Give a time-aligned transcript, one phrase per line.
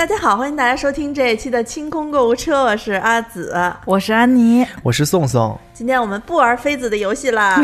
[0.00, 3.54] 大家好，欢迎大家收听这一期的清空购物车，我是阿紫，
[3.84, 5.60] 我是安妮，我是宋宋。
[5.74, 7.62] 今天我们不玩妃子的游戏啦，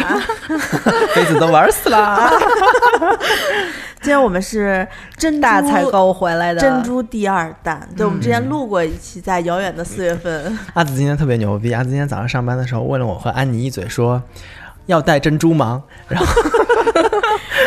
[1.16, 2.30] 妃子都玩死啦。
[4.02, 4.86] 今天我们是
[5.16, 10.58] 珍珠大采购回来的珍珠第二弹，对，我们之前录过一期，在遥远的四月份。
[10.74, 14.22] 阿紫今天特别牛逼，阿紫今天早上上班的时候问了我和安妮一嘴，说
[14.84, 15.84] 要带珍珠吗？
[16.06, 16.26] 然后。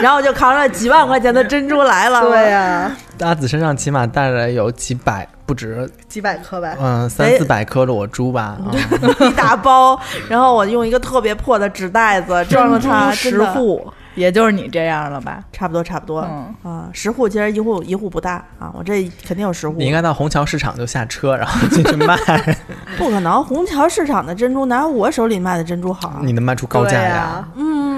[0.01, 2.21] 然后我就扛着几万块钱的珍珠来了。
[2.21, 6.75] 对呀，阿紫身上起码带了有几百，不止几百颗吧？
[6.79, 8.57] 嗯，三四百颗裸珠吧，
[9.21, 9.99] 一大包。
[10.29, 15.43] 然后我用一个特别破的纸袋子 装了它十户，也就是你这样了吧？
[15.51, 16.21] 差不多，差不多。
[16.21, 19.75] 嗯啊，十户其实一户一户不大啊，我这肯定有十户。
[19.77, 22.15] 你应该到虹桥市场就下车，然后进去卖。
[22.97, 26.19] 不可能，虹桥市场的珍珠哪有我手里卖的珍珠好？
[26.23, 27.47] 你能卖出高价呀？
[27.55, 27.88] 嗯。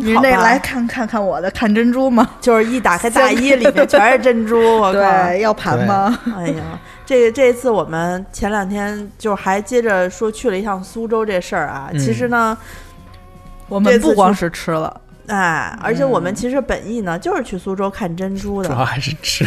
[0.00, 2.28] 你得来看看看我的看珍珠吗？
[2.40, 4.78] 就是一打开大衣， 里面全是珍珠。
[4.78, 6.18] 我对，要盘吗？
[6.36, 11.90] 哎呀，这这次我们前两天就还接着说去了一趟苏州这事儿啊。
[11.92, 12.56] 其实呢，
[13.68, 19.44] 我们不光是吃了，哎，而且我们其实本意呢就是去苏州看珍珠的，主要还是吃，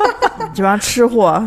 [0.54, 1.42] 这帮吃货。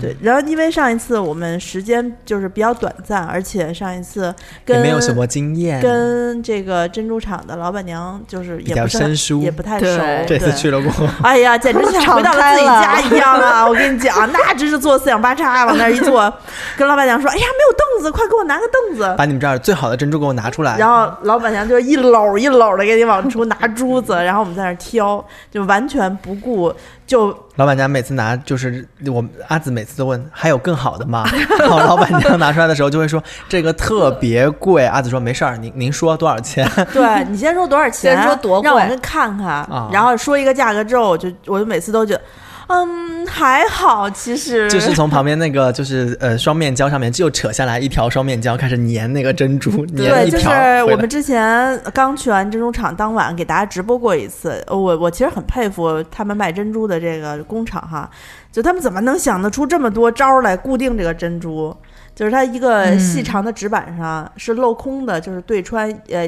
[0.00, 9.86] 对，然后因为上一次我们时间就是比较短暂，而且上一次跟没有什么经验，跟这个珍珠厂的老板娘就是也不生疏，也不太熟。
[10.26, 10.90] 这次去了过，
[11.22, 13.66] 哎呀，简直像回到了自己家一样啊！
[13.66, 16.32] 我跟你讲，那真是坐四仰八叉往那一坐，
[16.76, 26.72] 跟老板娘说：“哎呀，没有凳子，快给我拿个凳子，把你们这儿最好的珍珠给我拿出来。”然后老板娘就一篓一篓的给你往出拿珠子，然后我们在那挑，就完全不顾。
[27.06, 31.24] 就老板娘每次拿，就是我阿紫每次都问还有更好的吗？
[31.60, 34.86] 然后老板娘拿出来的时候就会说这个特别贵。
[34.86, 36.68] 阿紫说没事儿，您您说多少钱？
[36.92, 39.68] 对你先说多少钱，先说多贵，让我们看看。
[39.92, 42.20] 然后说一个价格之后，我就我就每次都觉得。
[42.66, 50.48] 嗯，还好，其实就是从旁边那个就是呃双面胶上面就扯下来一条双面胶，开始粘那个珍珠， 对，就是
[50.84, 54.64] 我们之前刚去完珍珠厂，当晚给大家直播过一次。
[54.68, 58.08] 我我其实很佩服他们卖珍珠的这个工厂哈，
[58.50, 61.76] 就他们怎么能想得出这么多招来固定这个珍珠？
[62.14, 66.26] 就是它一个细长的纸板上是镂空的，就是对穿呃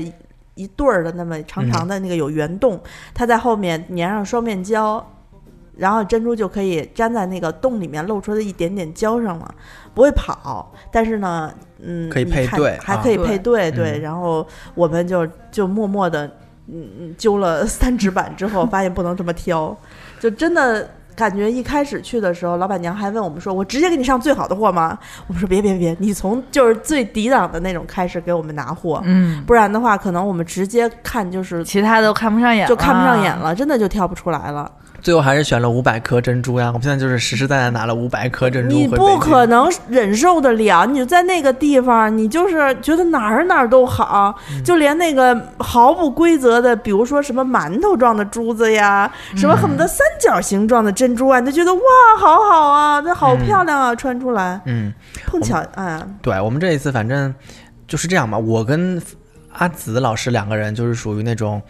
[0.55, 2.79] 一对儿的那么长长的那个有圆洞，
[3.15, 5.03] 它在后面粘上双面胶。
[5.77, 9.55] 然后珍珠就可以粘在那个洞里面露出的一点点胶上了，
[9.95, 10.73] 不会跑。
[10.91, 13.99] 但是呢，嗯，可以配对，还可以配对，对。
[14.01, 16.27] 然后我们就就默默的，
[16.69, 19.77] 嗯嗯，揪了 三指板之后，发现不能这么挑，
[20.19, 24.99] 就真的感觉一开始去的时候，老板娘还问我们说：“我直接给你上最好的货吗？”
[25.29, 34.71] 我们说：“别别别，你从就是最低档的那种开始给我们拿货，嗯，不然的话，可能我们直接看就是其他都看不上眼，就看不上眼了，真的就挑不出来了。”
[35.01, 36.67] 最后还是选了五百颗珍珠呀！
[36.69, 38.75] 我们现在就是实实在在拿了五百颗珍珠。
[38.75, 44.34] 你不可能忍受得了，你在那个地方，你就是觉得哪儿哪儿都好，
[44.65, 51.81] 就连那个毫不规则的，比如说什么馒头状的珠子呀，什么恨不得三角形状的珍珠啊，你就觉得哇，
[52.19, 54.61] 好好啊，那好漂亮啊，穿出来。
[54.65, 54.93] 嗯，
[55.27, 57.33] 碰巧啊，对我们这一次反正
[57.87, 58.37] 就是这样吧。
[58.37, 59.01] 我跟
[59.53, 61.63] 阿紫老师两个人就是属于那种。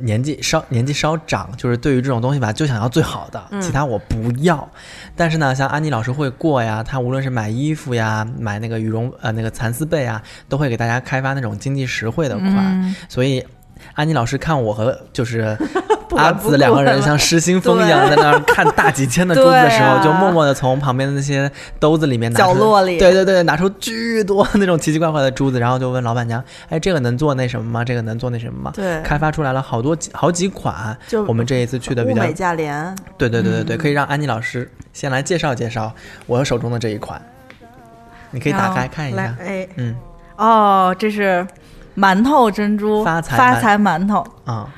[0.00, 4.68] 年纪稍年纪稍长，就是对于这种东西吧，就想要最好的，其他我不要。
[5.16, 13.44] 但是呢，像安妮老师会过呀，她无论是买衣服呀，买那个羽绒呃那个蚕丝被啊，都会给大家开发那种经济实惠的款，所以。
[13.94, 15.56] 安妮老师看我和就是
[16.16, 27.84] 阿紫两个人像失心疯一样在那儿看大几千的珠子的时候， 就默默的从旁边的那些兜子里面拿角落里，对对对，拿出巨多那种奇奇怪怪的珠子，然后就问老板娘：“哎，这个能做那什么吗？
[27.84, 32.96] 这个能做那什么吗？”对，开发出来了好多好几款，就我们这一次去的比较美价廉。
[33.16, 35.92] 对对对对对，可以让安妮老师先来介绍介绍
[36.26, 37.20] 我手中的这一款，
[38.30, 39.36] 你可以打开看一下。
[39.40, 39.94] 哎，嗯，
[40.36, 41.46] 哦，这是。
[41.98, 44.24] 馒头珍珠发财发财馒头。
[44.44, 44.68] 啊，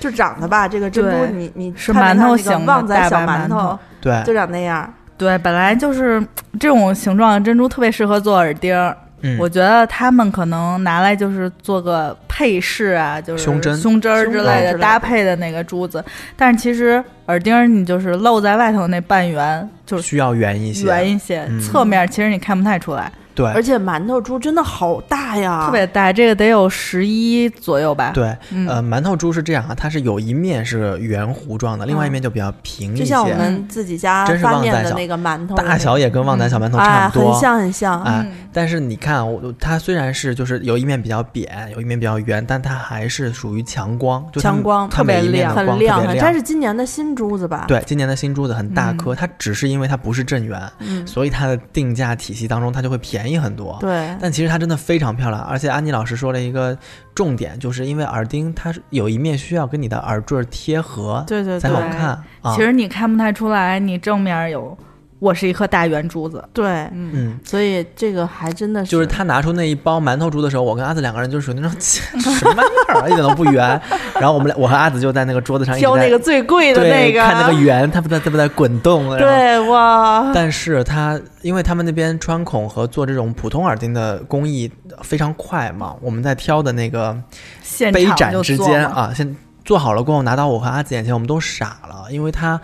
[0.00, 4.92] 就长得吧，这个珍珠你你是馒头形的旺仔小馒头，对，就长那样。
[5.18, 6.20] 对，本来就是
[6.58, 8.74] 这种形状的珍珠特别适合做耳钉，
[9.20, 13.76] 嗯，我觉得他们可能拿来就是做个配饰啊，就是胸针。
[13.76, 14.78] 胸针儿之类的的。
[14.80, 16.04] 搭配的那个珠子。
[16.36, 21.60] 但是其实耳钉儿你就是露在外头那半圆，就是需要圆一些，圆一些，嗯。
[21.60, 28.10] 侧面其实你看不太出来，对，而且馒头珠真的好大呀，特别大，这个得有十一左右吧。
[28.14, 28.68] 对，嗯。
[28.68, 38.02] 呃，馒头珠是这样啊，它是有一面是圆弧状的，另外一面就比较平一些，就像我们自己家真是发旺仔小面的那个馒头大小也跟旺仔小馒头哎，差不多，很像很像。
[38.02, 49.16] 哎嗯，但是你看，我它虽然是就是有一面比较扁，有一面比较圆，但它还是属于强光，强光特别每一面的很亮它是今年的新珠子吧？，对，今年的新珠子很大颗，嗯。
[49.16, 53.76] 它只是因为它不是正圆，嗯，所以它的定价体系当中它就会便宜很多。
[53.80, 56.76] 对，但其实它真的非常漂亮，而且安妮老师说了一个
[57.14, 62.54] 重点，就是因为耳钉它是有一面需要跟你的耳坠贴合对对对才好看啊。
[62.56, 64.76] 其实你看不太出来，你正面有
[65.22, 66.42] 我是一颗大圆珠子。
[66.52, 73.80] 对，嗯，嗯，所以这个还真的是，就是他拿出那一包馒头珠的时候，我跟阿紫两个人就属于那种 什么玩意儿啊，一点都不圆。
[74.14, 79.16] 然后我们俩，我和阿紫就在那个桌子上一直 在挑那个最贵的对那个，看那个圆，它不在它不在滚动。
[79.16, 84.68] 对哇，但是它因为他们那边穿孔和做这种普通耳钉的工艺
[85.02, 87.16] 非常快嘛，我们在挑的那个
[87.62, 92.60] 现场杯盏之间啊，先做好了过后拿到我和阿紫眼前，我们都傻了，因为它。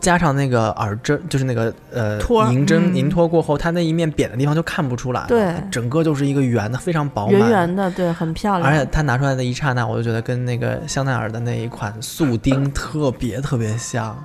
[0.00, 2.96] 加上那个耳针，就是那个呃托银针嗯。
[2.96, 5.54] 银托过后，它那一面扁的地方就看不出来了，对。
[5.70, 8.70] 整个就是一个圆的，非常饱满，圆圆的，对，很漂亮。
[8.70, 14.16] 而且它拿出来的一刹那，我就觉得跟那个香奈儿的那一款素钉特别特别像，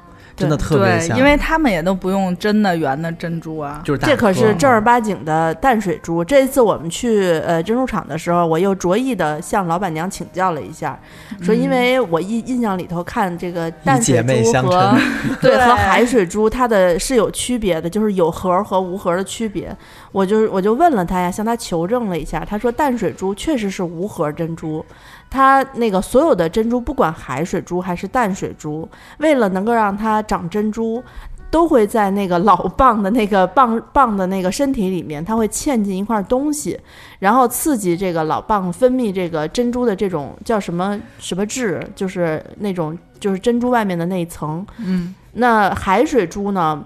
[0.41, 3.81] 真的特别因为他们也都不用真的圆的珍珠啊。
[3.83, 6.23] 就是这可是正儿八经的淡水珠。
[6.23, 10.99] 这一次我们去呃珍珠厂的时候，我又着意的向老板娘请教了一下，
[11.41, 14.99] 说因为我印印象里头看这个淡水珠妹相和称
[15.41, 19.75] 对对和海水珠它的是有区别的，就是有核和无核的区别。
[20.11, 24.85] 我就我就问了他呀，向他求证了一下，他说淡水珠确实是无核珍珠。
[25.31, 28.87] 它那个所有的珍珠，不管海水珠还是淡水珠，
[29.19, 31.01] 为了能够让它长珍珠，
[31.49, 36.77] 都会在那个老蚌的那个蚌蚌的那个身体里面，它会嵌进一块东西，
[37.17, 44.67] 然后刺激这个老蚌分泌这个珍珠的这种叫什么什么质，就是那种就是珍珠外面的那一层。
[44.79, 46.83] 嗯，那海水珠呢，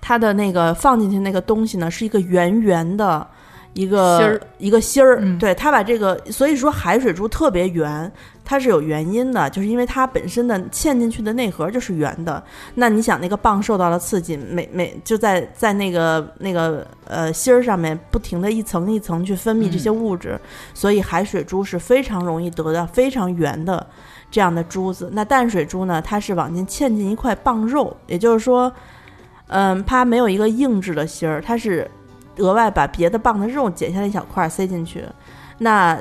[0.00, 3.26] 它的那个放进去那个东西呢，是一个圆圆的。
[3.74, 8.10] 一个芯儿一个芯儿，嗯对它把这个，所以说海水珠特别圆，
[8.44, 12.42] 它是有原因的，就是因为它本身的嵌进去的内核就是圆的。
[12.74, 20.38] 那你想，那个蚌受到了刺激，每每就在在那个那个呃芯儿上面不停的一层一层去分泌这些物质，
[20.72, 23.84] 所以海水珠是非常容易得到非常圆的
[24.30, 25.10] 这样的珠子。
[25.12, 28.72] 那淡水珠呢，它是往进嵌进一块蚌肉，也就是说，
[29.48, 31.90] 嗯，它没有一个硬质的芯儿，它是
[32.38, 35.04] 额外把别的蚌的肉剪下来一小块儿塞进去。
[35.58, 35.98] 那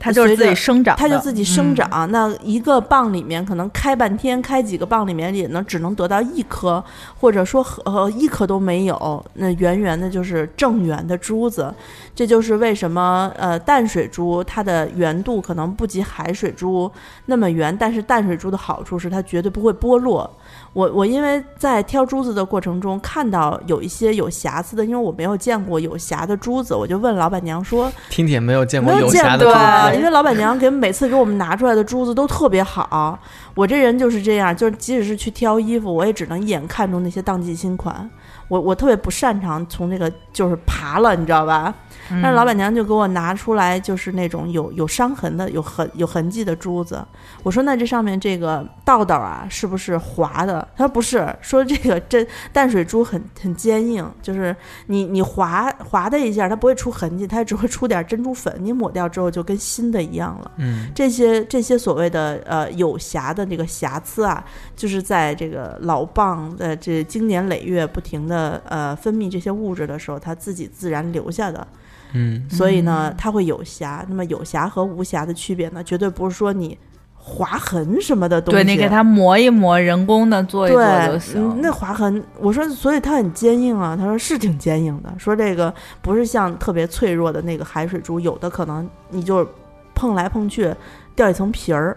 [0.00, 2.10] 它就是自己生长，它就自己生嗯长。
[2.12, 6.82] 那一个蚌里面可能开半天，开几个蚌里面也能只能得到一颗，
[7.18, 9.26] 或者说呃一颗都没有。
[9.34, 11.74] 那圆圆的就是正圆的珠子，
[12.14, 16.88] 这就是为什么呃淡水珠它的圆度可能不及海水珠
[17.26, 20.30] 那么圆，但是淡水珠的好处是它绝对不会剥落。
[20.72, 27.90] 我我因为在挑珠子的过程中看到有一些有瑕疵的，因为我没有见过有瑕的珠子，我就问老板娘说。
[28.10, 33.18] 听听没有见过没有瑕的过珠子， 因为老板娘给每次给我们拿出来的珠子都特别好。
[33.54, 38.08] 我这人就是这样，就是即使是去挑衣服，我也只能一眼看中那些当季新款。
[38.46, 41.74] 我我特别不擅长从那个就是爬了，你知道吧？
[42.10, 47.04] 嗯但是老板娘就给我拿出来，就是那种有有伤痕的、有痕有痕迹的珠子。
[47.42, 50.66] 我说那这上面这个道道啊，是不是滑的？
[50.76, 54.54] 他说不是，说这个真淡水珠很很坚硬，就是
[54.86, 60.50] 你你划划的一下，它不会出痕迹，它只会出点珍珠粉，你抹掉之后就跟新的一样了。
[60.56, 71.66] 嗯，这些这些所谓的呃有瑕的这个瑕疵啊，就是在这个老蚌的这经年累月不停的呃分泌这些物质的时候，它自己自然留下的。
[72.12, 74.04] 嗯，所以呢，它会有瑕。
[74.08, 76.76] 那么有瑕和无瑕的区别呢，绝对不是说你
[77.14, 78.62] 划痕什么的东西。
[78.62, 81.58] 对你给它磨一磨，人工的做一做就对，行嗯。
[81.60, 83.96] 那划痕，我说，所以它很坚硬啊。
[83.96, 89.46] 他说是挺坚硬的，说这个不是像特别脆弱的那个海水珠，有的可能你就
[89.94, 90.74] 碰来碰去
[91.14, 91.96] 掉一层皮儿。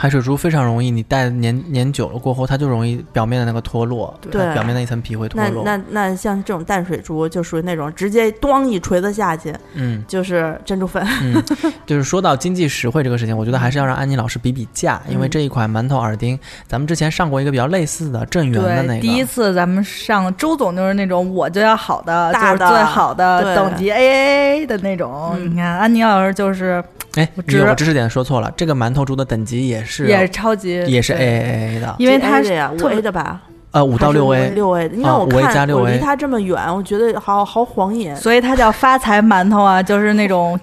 [0.00, 5.64] 海水珠非常容易，你戴年年久了过后，它就容易表面的那个脱落，对表面那一层皮会脱落。
[5.64, 11.04] 那那像这种淡水珠就属于那种直接咣一锤子下去嗯就是珍珠粉。
[11.22, 11.42] 嗯，
[11.84, 16.38] 就是说到经济实惠这个事情，我觉得还是要让安妮老师比比价，因为嗯这一款馒头耳钉，
[16.68, 25.32] 咱们之前上过一个比较类似的正圆的那，个，第一次咱们上周总就是那种我就要好的，大的就是最好的等级 AAA 的那种。
[25.34, 26.82] 嗯你看安妮老师就是
[27.18, 33.40] 哎，我知你有个知识点说错了，这个馒头珠的等级也是也是超级，也是 AAA 的，因为它 A 是五特 A 的吧，
[33.72, 38.14] 呃，五到六 A，六 A 的，因为啊我 5A 加看 6A 我离它这么远，我觉得好好晃眼。
[38.14, 40.58] 所以它叫发财馒头啊，就是那种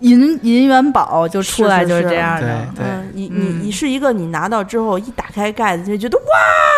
[0.00, 2.46] 银银元宝就出来就是这样的。
[2.76, 6.24] 对嗯，你你嗯你是一个，你拿到之后一打开盖子就觉得哇，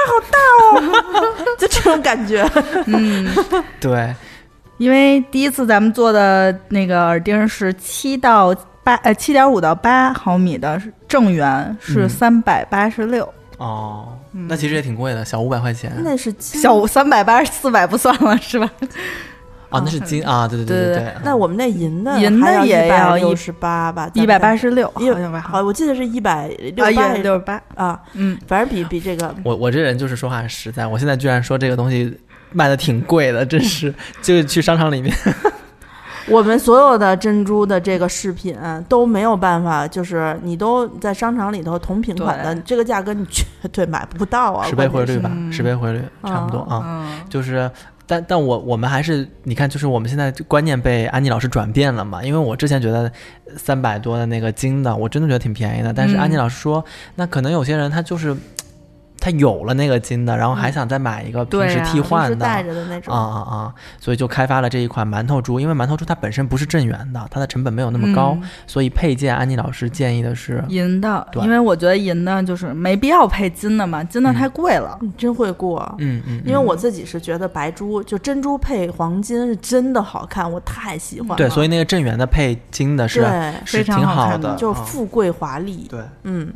[0.09, 0.39] 好大
[0.81, 2.49] 哦， 就这种感觉。
[2.87, 3.29] 嗯，
[3.79, 4.15] 对，
[4.79, 8.55] 因为第一次咱们做的那个耳钉是七到
[8.90, 13.25] 八呃七点五到八毫米的正圆是嗯三百八十六，
[13.59, 15.92] 哦，嗯那其实也挺贵的，小五百块钱。
[15.99, 18.70] 那是金小三百八四百不算了是吧？
[19.70, 21.12] 啊，那是金啊，对对对对对。
[21.23, 25.40] 那我们那银的银的也要一六十八吧，一百八十六一好像吧？
[25.40, 32.18] 好，我记得是一百六八也六十八，啊，嗯，反正比比这个我我这人就是说话实在，我现在居然说这个东西
[32.52, 35.14] 卖的挺贵的，真是就是去商场里面，
[36.29, 38.57] 我们所有的珍珠的这个饰品
[38.89, 44.67] 都没有办法，就是你都在商场里头同品款的这个价格，你绝对买不到啊！
[44.67, 46.83] 十倍汇率吧，嗯十倍汇率差不多啊。
[46.85, 47.71] 嗯，就是，
[48.07, 52.23] 但但我我们还是你看，就是我们现在观念被安妮老师转变了嘛。
[52.23, 53.11] 因为我之前觉得
[53.57, 55.93] 三百多的那个金的，我真的觉得挺便宜的。
[55.93, 56.85] 但是嗯安妮老师说，
[57.15, 58.37] 那可能有些人他就是
[59.21, 62.35] 他有了那个金的，然后还想再买一个平时替换的。
[62.35, 63.75] 平时带着的那种啊啊啊！
[64.00, 74.99] 所以就开发了这一款馒头珠，因为馒头珠它本身不是正圆的，它的成本没有那么高，嗯所以配件安妮老师建议的是，银的，因为我觉得银的就是没必要配金的嘛，金的嗯太贵了。
[75.03, 75.81] 你真会过。
[75.99, 81.37] 嗯嗯，因为嗯我自己是觉得白珠就珍珠配黄金是真的好看，我太喜欢了。
[81.37, 85.87] 对，所以那个正圆的配金的是对是非常挺好好看的就是啊富贵华丽。
[85.91, 86.53] 对，嗯，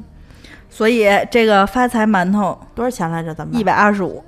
[0.74, 3.32] 所以这个发财馒头多少钱来着？
[3.32, 4.24] 咱们一百二十五，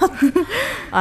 [0.00, 0.08] 哎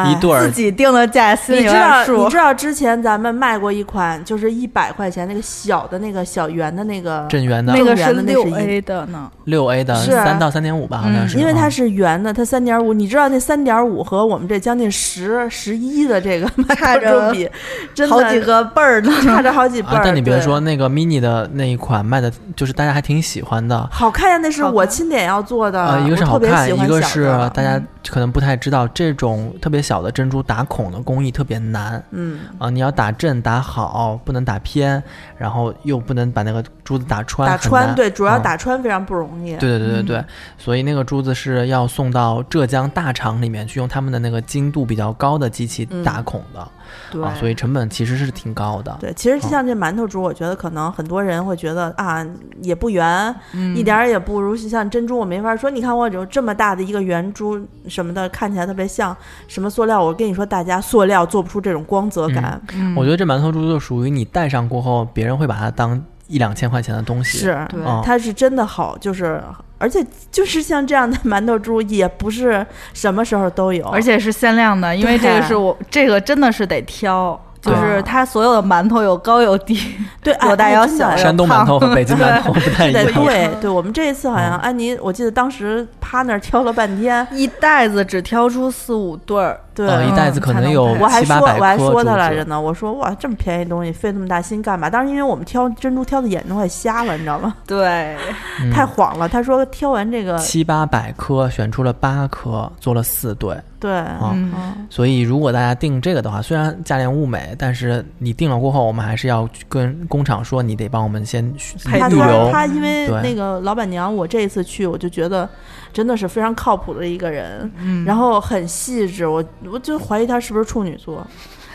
[0.04, 2.38] 一对儿自己定的价心里有你知道你知。
[2.38, 17.50] 道之前咱们卖过一款，就是一百块钱那个小的那个小圆的那个，正圆的那个是六的那是银 A 的呢，六 A 的三到三点五吧，好像嗯是，啊因为它是圆的，它三点五，你知道那三点五和我们这将近十十一的这个差着比，
[17.96, 19.12] 真的好几个倍儿呢。
[19.24, 19.96] 差着好几倍儿。
[19.96, 23.88] 啊，但你别对说那个 mini 的那一款卖的，就是大家还挺喜欢的。
[23.92, 32.04] 好看呀，那是我亲点要做的，呃，一个好看，特别喜欢一个是小的大家可能不太知道，这种特别小的珍珠打孔的工艺特别难。
[32.12, 35.02] 嗯，啊、你要打正打好，不能打偏，
[35.38, 39.58] 然后又不能把那个珠子打穿，打穿对，主要嗯打穿非常不容易。
[39.58, 40.26] 对对对对对，嗯
[40.58, 46.66] 所以那个珠子是要送到浙江大厂里面去，用他们的那个精度比较高的机器嗯打孔的、
[47.12, 48.96] 对啊，所以成本其实是挺高的。
[49.02, 52.26] 对，其实嗯像这馒头珠，我觉得可能很多人会觉得啊，
[52.62, 55.18] 也不圆，嗯一点儿也不如像珍珠。
[55.18, 59.16] 我没法说，你看我有这么大的一个圆珠什么的，看起来特别像
[59.48, 60.04] 什么塑料。
[60.04, 62.62] 我跟你说，大家塑料做不出这种光泽感。
[62.74, 67.38] 嗯我觉得这馒头珠就属于你戴上过后，别人会把它当一两千块钱的东西。
[67.38, 67.80] 是，对。
[67.86, 68.02] 嗯。
[68.04, 69.42] 它是真的好，就是
[69.78, 79.78] 而且就是像这样的馒头珠，也不是什么时候都有，而且是限量的，因为这个是我这个真的是得挑，就是它所有的馒头有高有低，
[80.24, 83.26] 对有大有小山东馒头和北京馒头 不太一对样。
[83.26, 94.90] 对对，我们这一次好像嗯安妮，我记得当时趴那儿挑了半天，一袋子只挑出四五对儿，对，呃，一袋子可能有嗯我还说七八百颗我还说他来着呢，我说哇，这么便宜东西费那么大心干嘛？
[94.90, 97.54] 当时因为我们挑珍珠挑的眼睛快瞎了，你知道吗？
[97.68, 98.16] 对，
[98.62, 99.28] 嗯太晃了。
[99.28, 103.56] 他说挑完这个，七八百颗，选出了八颗，做了四对。
[103.78, 111.54] 对，嗯嗯，所以如果大家订这个的话，虽然价廉物美，但是你订了过后，我们还是要跟工厂说，你得帮我们先
[111.84, 112.50] 配预留。
[112.52, 115.48] 他因为那个老板娘，我这一次去我就觉得
[115.94, 121.26] 真的是非常靠谱的一个人，嗯，然后很细致，我我就怀疑他是不是处女座。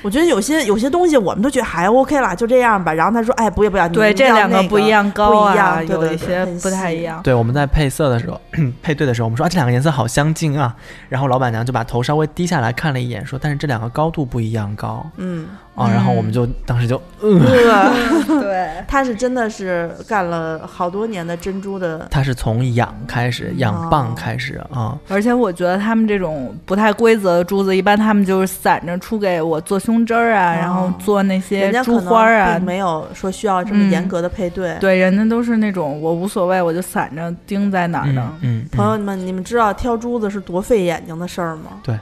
[0.02, 2.90] 我觉得有些有些东西我们都觉得还 OK 了，就这样吧。
[2.90, 7.22] 然后他说：“哎，不要不要，你对这两个不一样高一样对有一些不太一样。
[7.22, 8.40] 对，我们在配色的时候，
[8.82, 10.74] 配对的时候，我们说啊，这两个颜色好相近啊。
[11.10, 15.04] 然后老板娘就把头稍微低下来看了一眼，说，但是这两个高度不一样高。
[15.18, 15.48] 嗯，
[15.80, 17.92] 啊，然后我们就当时就呃，
[18.40, 32.58] 对，他是真的是干了好多年的珍珠的， 他是从养开始，养蚌哦开始啊，而且我觉得他们这种不太规则的珠子，一般他们就是散着出给我做胸针儿啊，哦然后做那些人家可珠花儿啊。
[32.58, 34.76] 没有说需要这么嗯严格的配对。
[34.80, 38.20] 对，人家都是那种我无所谓，我就散着钉在哪儿的。
[38.42, 41.80] 嗯，嗯朋友们，你们知道挑珠子是多费眼睛的事儿吗？
[41.82, 41.98] 对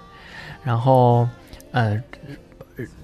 [0.64, 1.26] 然后，
[1.72, 1.96] 呃，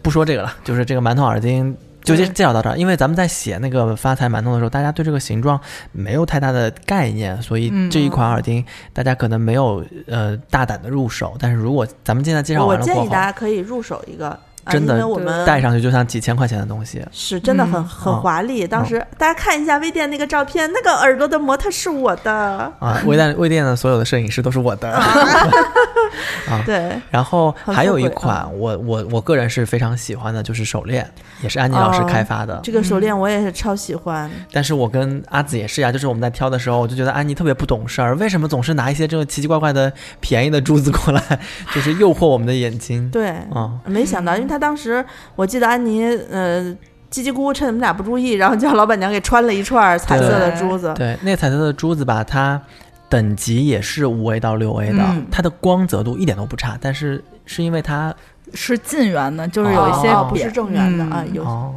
[0.05, 2.77] 不说这个了，就是这个馒头耳钉就介介绍到这儿。
[2.77, 5.59] 因为咱们在写那个发财馒头的时候，大家对这个形状
[5.93, 11.35] 没有太大的概念，所以嗯这一款耳钉大家可能没有呃大胆的入手。
[11.41, 17.05] 但是如果咱们现在介绍我建议大，家可以入手一个，啊真的我们戴上去就像几千块钱的东西。
[17.13, 18.67] 是真的很、嗯很哦华丽。
[18.67, 22.33] 当时大家看一下微店那个照片，那个耳朵的模特是我的。
[22.79, 24.91] 啊，微店微店的所有的摄影师都是我的。
[26.49, 31.09] 啊对，然后还有一款，我我我个人是非常喜欢的，就是手链，
[31.43, 32.61] 也是安妮老师哦开发的。
[32.63, 34.31] 这个手链我也是超喜欢。
[34.53, 41.21] 但是我跟阿紫也是呀，就是我们在挑的时候，我就觉得安妮特别不懂事儿，为什么总是拿一些这个奇奇怪怪的便宜的珠子过来，
[41.75, 43.11] 就是诱惑我们的眼睛。
[43.11, 45.05] 对，啊、没想到，因为他当时
[45.37, 46.63] 我记得安妮呃
[47.11, 50.93] 叽叽咕咕趁你们俩不注意，然后叫老板娘给穿了一串彩色的珠子。
[50.97, 52.61] 对，那彩色的珠子吧，它
[53.09, 58.13] 等级也是五 A 到六 A 的，嗯它的光泽度一点都不差，但是是因为它
[58.53, 61.75] 是近圆的，就是有一些哦不是正圆的嗯啊，有哦，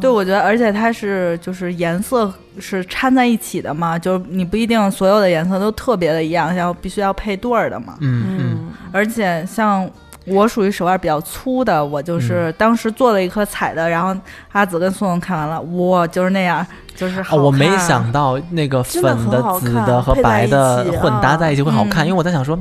[0.00, 7.96] 对，我觉得，而且它是就是颜色是掺在一起的嘛，就是你不一定所有的颜色都特别的一样，要必须要配对儿的嘛。
[8.00, 9.88] 嗯，而且像
[10.26, 14.14] 我属于手腕比较粗的，我就是嗯当时做了一颗彩的，然后
[14.52, 22.58] 阿紫跟宋宋看完了，哇，就是那样，就是好哦，我没想到那个粉的紫的和白的混搭在一起会好看，嗯因为我在想说，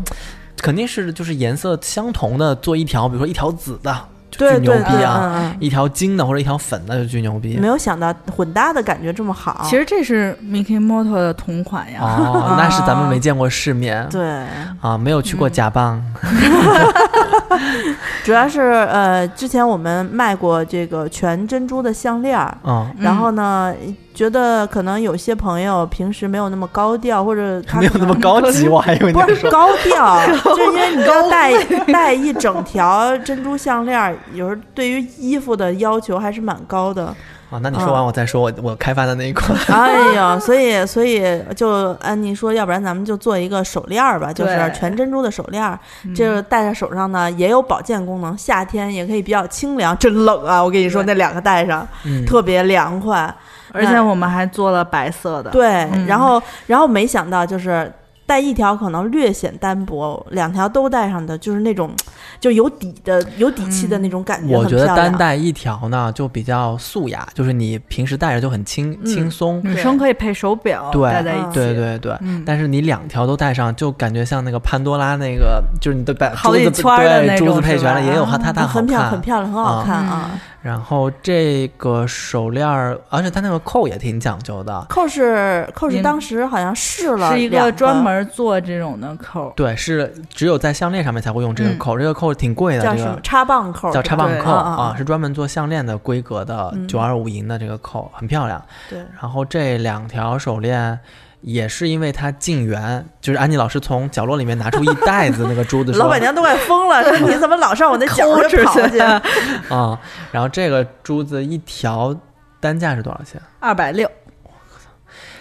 [0.62, 3.96] 肯定是就是颜色相同的做一条，比如说一条紫的
[4.32, 7.68] 就对巨牛逼啊，嗯一条金的或者一条粉的就巨牛逼嗯，没。
[7.68, 9.62] 有想到混搭的感觉这么好。
[9.70, 12.00] 其实这是 Mickey Moto 的同款呀。
[12.02, 14.08] 哦， 那是咱们没见过世面。
[14.10, 14.44] 对，
[14.82, 16.00] 啊，没有去过假蚌，
[18.24, 23.74] 主要是呃，之前我们卖过这个全珍珠的项链儿，嗯，然后呢，
[24.14, 29.36] 觉得可能有些朋友平时没有那么高调，或者他没有那么高级， 我还以为你不要说。
[29.36, 30.20] 是高调，
[30.56, 31.52] 就因为你要戴
[31.92, 37.14] 戴一整条珍珠项链儿，有时候对于衣服的要求还是蛮高的。
[37.54, 37.60] 啊。
[37.62, 39.58] 那你说完我再说我我开发的那一款。
[39.68, 41.22] 哎呀， 所以所以
[41.56, 49.98] 就安妮说，要不然咱们就做一个手链儿吧，就是全珍珠的手链儿，嗯这戴在手上呢也有保健功能，夏天也可以比较清凉。
[49.98, 53.34] 真冷啊，我跟你说，那两个戴上嗯，特别凉快。
[53.76, 55.50] 而且我们还做了白色的。
[55.50, 57.92] 对，嗯然后然后没想到就是
[58.26, 61.92] 戴一条可能略显单薄，两条都戴上的就是那种
[62.40, 64.94] 就有底的、有底气的那种感觉，我觉得。
[64.96, 69.60] 单戴一条呢就比较素雅，就是你平时戴着就很轻嗯轻松。
[69.64, 71.54] 女生可以配手表对戴在一起。
[71.54, 80.32] 对对对，嗯，但是你两条都戴上，就感觉像那个潘多拉那个，就是你的把好珠子几圈那种是子配全了，也有它它它好很漂亮，很漂亮，很好啊看啊！
[80.64, 84.86] 然后这个手链儿，而且它那个扣也挺讲究的。
[84.90, 89.52] 扣是扣是当时好像试了是一个专门做这种的扣。
[89.58, 91.78] 对，是只有在项链上面才会用这个嗯。
[91.78, 93.20] 扣，这个扣挺贵的，这个叫什么？
[93.22, 96.88] 插棒扣，叫插棒扣啊是专门做项链的规格的嗯。
[96.88, 98.64] 九二五银的这个扣，很漂亮。
[98.90, 100.98] 对，然后这两条手链
[101.44, 109.00] 也是因为他进园，就是安妮老师从角落里面拿出一袋子那个珠子， 老板娘都快疯了， 说你怎么老上我那脚抠出上跑去？
[109.70, 110.00] 啊、
[110.32, 112.16] 然后这个珠子一条
[112.60, 113.42] 单价是多少钱？
[113.60, 114.10] 二百六，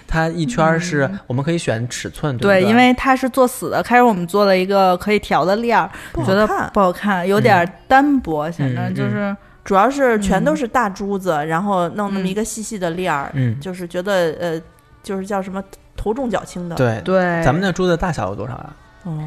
[0.09, 2.63] 它一圈儿是、我们可以选尺寸，对？
[2.63, 3.83] 因为它是做死的。
[3.83, 5.89] 开始我们做了一个可以调的链儿，
[6.27, 9.35] 觉得看不好看，有点单薄，显得嗯就是
[9.65, 14.61] 主要是全都是大珠子，然后弄那么嗯一个细细的链儿，嗯，就是觉得呃，
[15.03, 15.63] 就是叫什么
[16.03, 16.75] 头重脚轻的。
[16.75, 18.75] 对，对咱们那个珠子大小有多少啊？
[19.05, 19.21] 哦，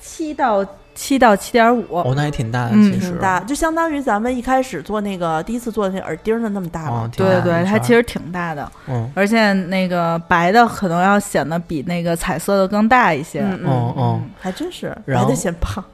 [0.00, 1.84] 七到七到七点五。
[1.90, 6.90] 哦，那也挺大的，嗯其实挺大，就相当于咱们一开始做那个第一次做的那耳钉的那么大了。
[6.90, 13.40] 哦，大对对，它其实挺大的，嗯而且那个白的可能要显得比那个彩色的更大一些。
[13.40, 15.84] 嗯嗯，还真是白的显胖。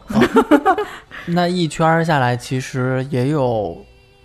[1.26, 3.76] 那一圈下来其实也有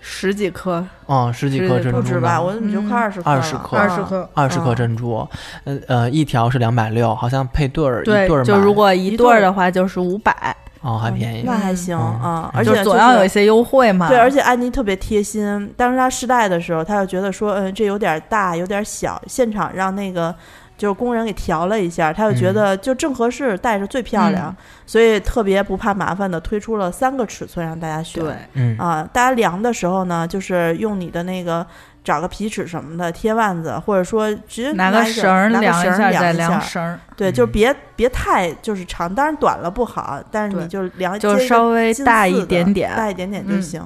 [0.02, 2.42] 十几颗，哦十几颗珍珠不止吧？
[2.42, 4.30] 我怎么就快二十20颗二十颗。
[4.34, 5.28] 二十颗嗯珍珠，
[5.66, 14.08] 呃呃，一条是两百六，好像配对儿一对就如果一一对儿的话，就是五百，哦还便宜那还行嗯啊，而就且总要有一些优惠嘛。
[14.08, 15.74] 对，而且安妮特别贴心。
[15.76, 19.22] 当时她试戴的时候，她就觉得说，嗯，这有点大，有点小。
[19.28, 20.34] 现场让那个
[20.80, 24.56] 就是工人给调了一下，他就觉得就正合适，戴着最漂亮，嗯。
[24.86, 28.24] 所以特别不怕麻烦的推出了三个尺寸让大家选。
[28.24, 28.78] 对，嗯。
[28.78, 31.68] 啊，大家量的时候呢，就是用你的那个
[32.02, 36.48] 找个皮尺什么的贴腕子，或者说直接拿个个绳儿拿个绳儿量下，再量一下。
[36.48, 42.96] 量绳儿，对，就是别别太就是长，当然短了不好，但是你就量就稍微大一点点。
[42.96, 43.62] 大一点点就嗯。
[43.62, 43.84] 行。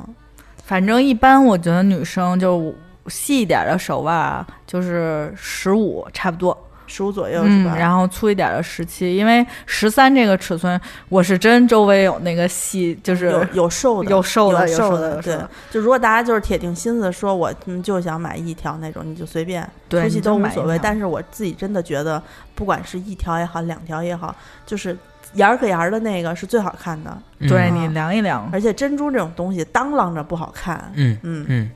[0.64, 2.74] 反正一般我觉得女生就
[3.08, 6.58] 细一点的手腕啊，就是十五差不多，
[6.96, 7.76] 十五左右是嗯，吧？
[7.76, 10.80] 然后粗一点的十七，因为十三这个尺寸，
[11.10, 15.38] 我是真周围有那个细，就是有有瘦的，有瘦的有有瘦的的，对。
[15.72, 20.80] 就如果大家就是铁定心思说我嗯就想买一条那种，你就随便对粗细都无所谓。
[20.84, 22.22] 但是我自己真的觉得，
[22.54, 24.96] 不管是一条也好，两条也好，就是
[25.34, 27.10] 沿儿可沿儿的那个是最好看的。
[27.40, 30.92] 嗯对你量一量，而且珍珠这种东西当啷着不好看。
[30.94, 31.72] 嗯嗯嗯，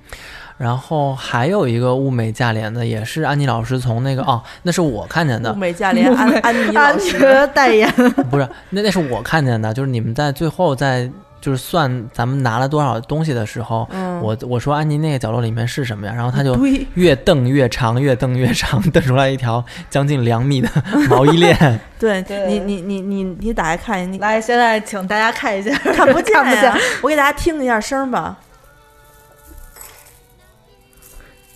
[0.57, 5.53] 然后还有一个物美价廉的，也是安妮老师从那个哦，那是我看见的。
[5.53, 7.91] 物，美价廉， 安安妮老安师，代言，
[8.29, 16.13] 不是，那那是我看见的，就是你们在最后在就是算咱们拿了多少东西的时候，嗯，我我说安妮那个角落里面是什么呀？
[16.15, 16.57] 然后他就，
[16.95, 20.67] 越瞪越长，越瞪越长，瞪出来一条将近两米的
[21.07, 21.55] 毛衣链。
[21.99, 22.47] 对对。
[22.47, 28.35] 你你你你你打开看，一下来，现在请大家看一下，看不见看不见，我给大家听一下声吧。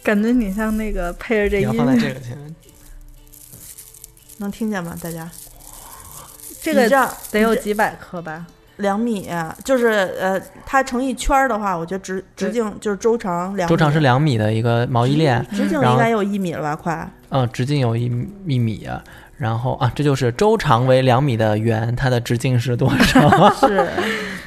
[0.04, 2.56] 感觉你像那个配着这你要放在音，这个前面，
[4.38, 4.96] 能听见吗？
[5.02, 5.30] 大家？
[6.62, 8.46] 这个这得有几百克吧？
[8.78, 9.30] 两米，
[9.64, 9.88] 就是
[10.20, 16.76] 呃，它成一圈儿的话，我觉得直直径就是周长两米，周长是两米的一个毛衣链，直径应该有一米了吧？
[16.76, 18.06] 快，嗯，直径有一
[18.48, 19.04] 一米啊。
[19.38, 23.52] 然后啊，这就是周长为两米的圆，它的直径是多少？
[23.68, 23.88] 是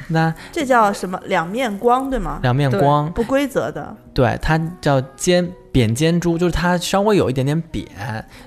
[0.07, 1.19] 那这叫什么？
[1.25, 2.39] 两面光对吗？
[2.41, 7.85] 两面光，不规则的，对，它叫尖扁尖珠，就是它稍微有一点点扁，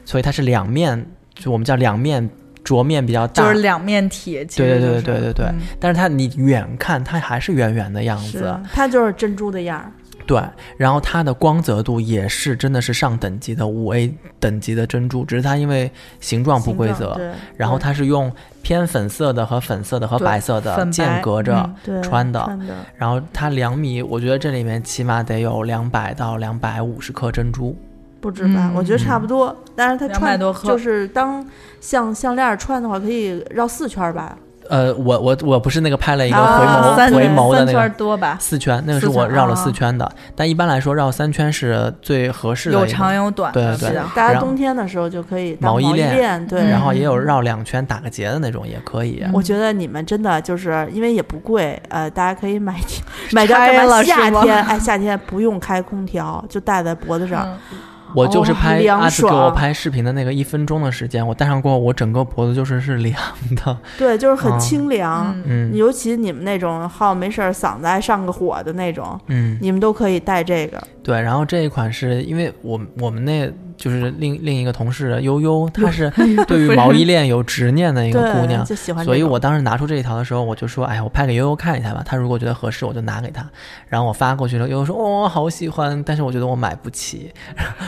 [0.04, 2.28] 所以它是两面，就我们叫两面
[2.62, 3.42] 桌面比较大。
[3.42, 9.90] 就是两面体，其对对对对对对嗯但是它你远看它还是圆圆的样子，它就是珍珠的样儿。
[10.28, 10.40] 对，
[10.76, 17.18] 然后它的光泽度也是真的是上等级的五 A 等级的珍珠，只是它因为形状不规则，
[17.56, 21.68] 然后它是用偏粉色的和粉色的和白色的间隔着
[22.02, 27.74] 穿的，穿的，然后它两米，我觉得这里面起码得有两百到两百五十克珍珠。
[28.20, 28.68] 不止吧？
[28.70, 29.56] 嗯我觉得差不多。
[29.74, 31.42] 但是它200穿就是当
[31.80, 34.36] 项项链儿穿的话，可以绕四圈儿吧？
[34.68, 40.10] 呃，我我我不是那个拍了一个啊回眸、三回眸的那个多吧，四圈，那个是我绕了啊四圈的。
[40.36, 42.86] 但一般来说，绕三圈是最合适的有。
[42.86, 49.22] 长有短的，对对比较好大家冬天的时候就可以毛衣衣链对，嗯然后也有绕两圈打个结的那种，也可以。
[49.24, 52.74] 嗯我觉得你们真的就是因为也不贵，呃，大家可以买
[53.32, 53.96] 买点拆干嘛？
[53.96, 57.46] 了是吗夏天哎，夏天不用开空调，就戴在脖子上。
[57.72, 57.78] 嗯
[58.14, 63.20] 我就是哦拍、凉阿紫给我拍视频的那个一分钟的时间，我戴上过后，我整个脖子就是是凉
[63.56, 63.78] 的。
[63.98, 65.32] 对，就是很啊清凉。
[65.44, 70.82] 嗯嗯尤其你们那种好没事儿嗓子爱上个火的那种，嗯，你们都可以戴这个。
[71.02, 71.20] 对。
[71.20, 76.10] 然后这一款是因为我我们那就是另另一个同事悠悠， 她是
[76.46, 79.02] 对于毛衣链有执念的一个姑，娘，就喜欢。
[79.04, 82.02] 所以我当时拿出这一条的时候，我就说，哎呀，我拍给悠悠看一下吧。
[82.04, 83.48] 她如果觉得合适，我就拿给她。
[83.86, 87.32] 然后我发过去了，悠悠说，哦，好喜欢，但是我觉得我买不起，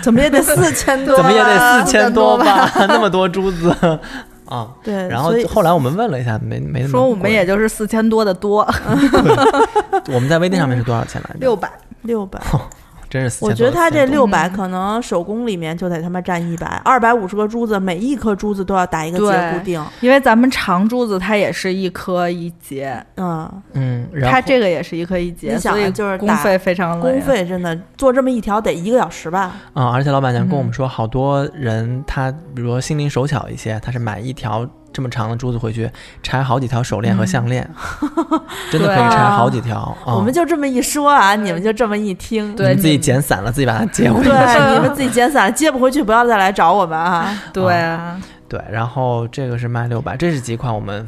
[0.00, 3.68] 怎么也得四千多， 怎么也得四千多多吧， 那么多珠子
[4.46, 4.68] 啊。
[4.85, 8.66] 对，然后后来我们问了一下，没没说我们也就是四千多的多，
[10.12, 11.40] 我们在微店上面是多少钱来着？
[11.40, 11.68] 六百，
[12.03, 12.40] 六百。
[13.40, 19.85] 我觉得他这六百嗯可能手工里面就得他妈占一百，二百五十个珠子，每一颗珠子都要打一个结固定。
[20.01, 29.53] 因为咱们长珠子它也是一颗一结，嗯，嗯，它这个也是一颗一结，你想啊所以就是打工费非常累工费真的做这么一条得一个小时吧？
[29.73, 35.88] 啊、而且老板娘跟我嗯们说，好多人他比如说心灵手巧一些，他是买一条这么长的珠子回去
[36.22, 37.68] 拆好几条手链和项链，
[38.72, 39.79] 真的可以拆好几条。
[40.05, 42.55] 啊我们就这么一说啊，你们就这么一听。
[42.57, 44.29] 对你们自己你剪散了，自己把它接回去。
[44.29, 47.33] 对，你们自己剪散了，接不回去不要再来找我们啊！
[47.53, 51.07] 对啊，对，然后这个是卖六百，这是几款我们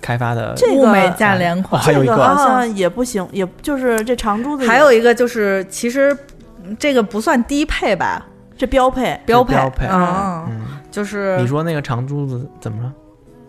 [0.00, 0.54] 开发的。
[0.56, 1.82] 这个物美价廉哦，款。
[1.82, 6.16] 还有一个这个好像也不行，也就是这长珠子，还有一个就是，其实
[6.64, 8.24] 嗯这个不算低配吧，
[8.56, 12.92] 这标配，标配，标配嗯，嗯，就是你说那个长珠子怎么了？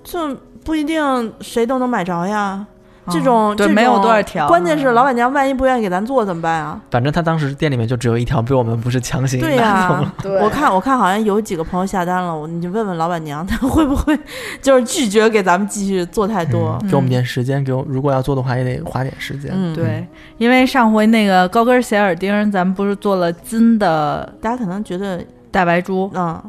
[0.06, 2.66] 这不一定谁都能买着呀。
[3.08, 4.94] 这嗯种没有多少条，关键是嗯。
[4.96, 6.82] 老板娘万一不愿意给咱做怎么办啊？
[6.90, 14.18] 反正他当时店里面就只有一条，被我们不是强行对拿呀、我看我看好像有几个朋友下单了，我你就问问老板娘，她会不会
[14.60, 16.80] 就是拒绝给咱们继续做太多？
[16.82, 19.52] 嗯给我们点时间，给我如果要做的话，也得花点时间。
[19.54, 20.08] 嗯，对，
[20.40, 26.42] 因为上回那个高跟鞋耳钉，咱们不是做了金的大家可能觉得大白猪，嗯，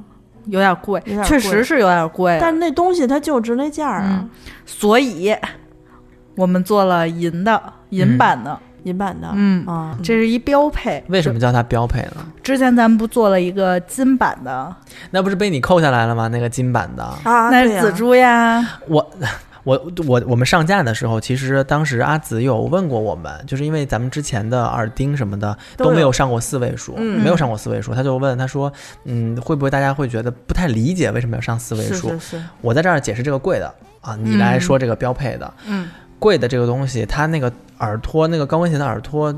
[0.46, 2.38] 有点贵，点贵确实是有点贵。
[2.40, 4.30] 但是那东西它就值那价儿啊嗯，
[4.64, 5.34] 所以
[6.34, 11.02] 我们做了银的银版的，银版的，嗯啊，这是一标配。
[11.08, 12.26] 为什么叫它标配呢？
[12.42, 14.74] 之前咱们不做了一个金版的，
[15.10, 16.28] 那不是被你扣下来了吗？
[16.28, 17.50] 那个金版的，啊？
[17.50, 18.78] 那是紫珠呀。
[18.88, 19.10] 我。
[19.66, 28.72] 我我我们上架的时候，其实当时阿紫有问过我们，就是因为咱们之前的耳钉什么的都没有上过四位数，嗯没有上过四位数，他就问他说，
[29.06, 32.10] 嗯，会不会大家会觉得不太理解为什么要上四位数？
[32.10, 35.52] 是是是，我在这儿解释这个贵的啊，你来说这个标配的。
[35.66, 39.34] 嗯，贵的这个东西，它那个耳托，那个高跟鞋的耳托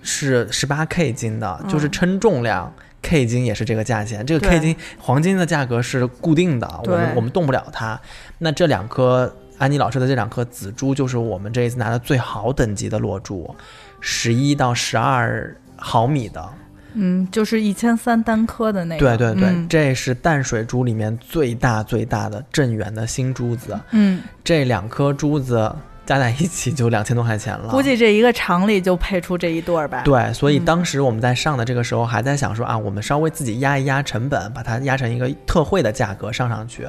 [0.00, 2.72] 是十八 K 金的，嗯就是称重量。
[3.02, 8.00] K 金也是这个价钱，这个 K 金黄金的价格是固定的，我们我们动不了它。
[8.38, 13.54] 那这两颗安妮老师的这两颗紫珠，就是我们这一次拿的最好等级的裸珠，
[14.00, 16.48] 十一到十二毫米的，
[16.94, 19.16] 嗯，就是一千三单颗的那个。
[19.16, 30.02] 对对对，嗯这是淡水珠里面最大最大的正圆的新珠子，嗯，这两颗珠子加在一起就两千多块钱了，估计这一个厂里就配出这一对儿吧。
[30.04, 36.86] 对，所以嗯当时我们在上的这个时候还在想说啊，我们稍微自己压一压成本，把它压成一个特惠的价格上上去。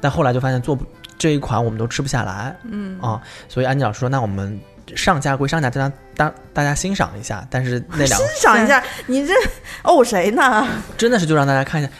[0.00, 0.84] 但后来就发现做不
[1.18, 4.58] 这一款我们都吃不下来，嗯啊，所以安吉老师说，那我们
[4.96, 9.34] 上架归上架，大家大大家欣赏一下，但是那两 欣赏一下， 你这
[9.82, 10.66] 哦谁呢？
[10.96, 11.90] 真的是就让大家看一下。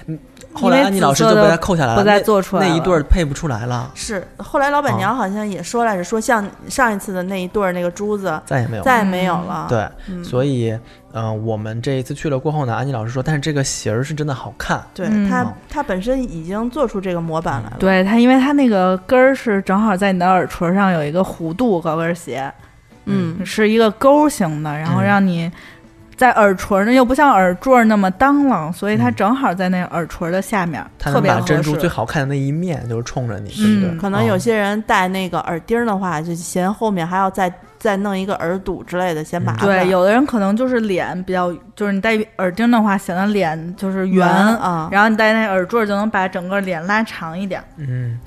[0.59, 8.85] 嗯后来安妮老师就被他扣下来了，不再那做出来了那一对儿配不出来了，是后来老板娘好像也说来着，说像上一次的那一对儿那个珠子再也没有了。
[8.85, 9.67] 再也没有了。
[9.69, 10.77] 对，嗯所以，
[11.13, 17.77] 嗯、我们这一次去了过后呢，安妮老师说，但是这个鞋儿是真的好看，对，嗯它它本身已经做出这个模板来了。
[17.79, 22.53] 对它，因为它那个跟儿是正好在你的耳垂上有一个弧度，高跟鞋
[23.11, 25.51] 嗯，是一个钩型的，然后嗯让你
[26.19, 31.89] 在耳垂呢又不像耳坠那么当啷，所以它嗯正好在那耳垂的下面，它能特别合把珍珠最。
[31.89, 33.91] 好看的那一面就是冲着你，对不对？
[33.91, 39.65] 嗯可能有哦些人戴那个耳钉儿的话，就嫌后面还要再再弄一个耳堵之类的，嫌麻烦。
[39.65, 47.63] 对，有的人可能就是脸比较，就是你戴耳钉的话，显得脸就是圆啊然后你戴那耳坠就能把整个脸拉长一点。
[47.77, 48.19] 嗯，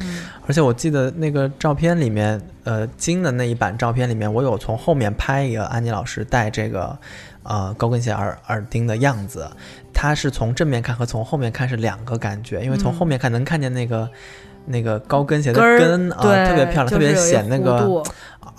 [0.48, 6.98] 而且我记得那个照片里面，呃，金的那一版照片里面，我有从后面拍一个安妮老师戴这个
[7.44, 9.50] 呃高跟鞋耳耳钉的样子，
[9.94, 14.10] 它是从正面看和从后面看是两个感觉，因为从嗯后面看能看见那个。
[14.64, 18.04] 那个高跟鞋的跟啊，对，特别漂亮，特别显那个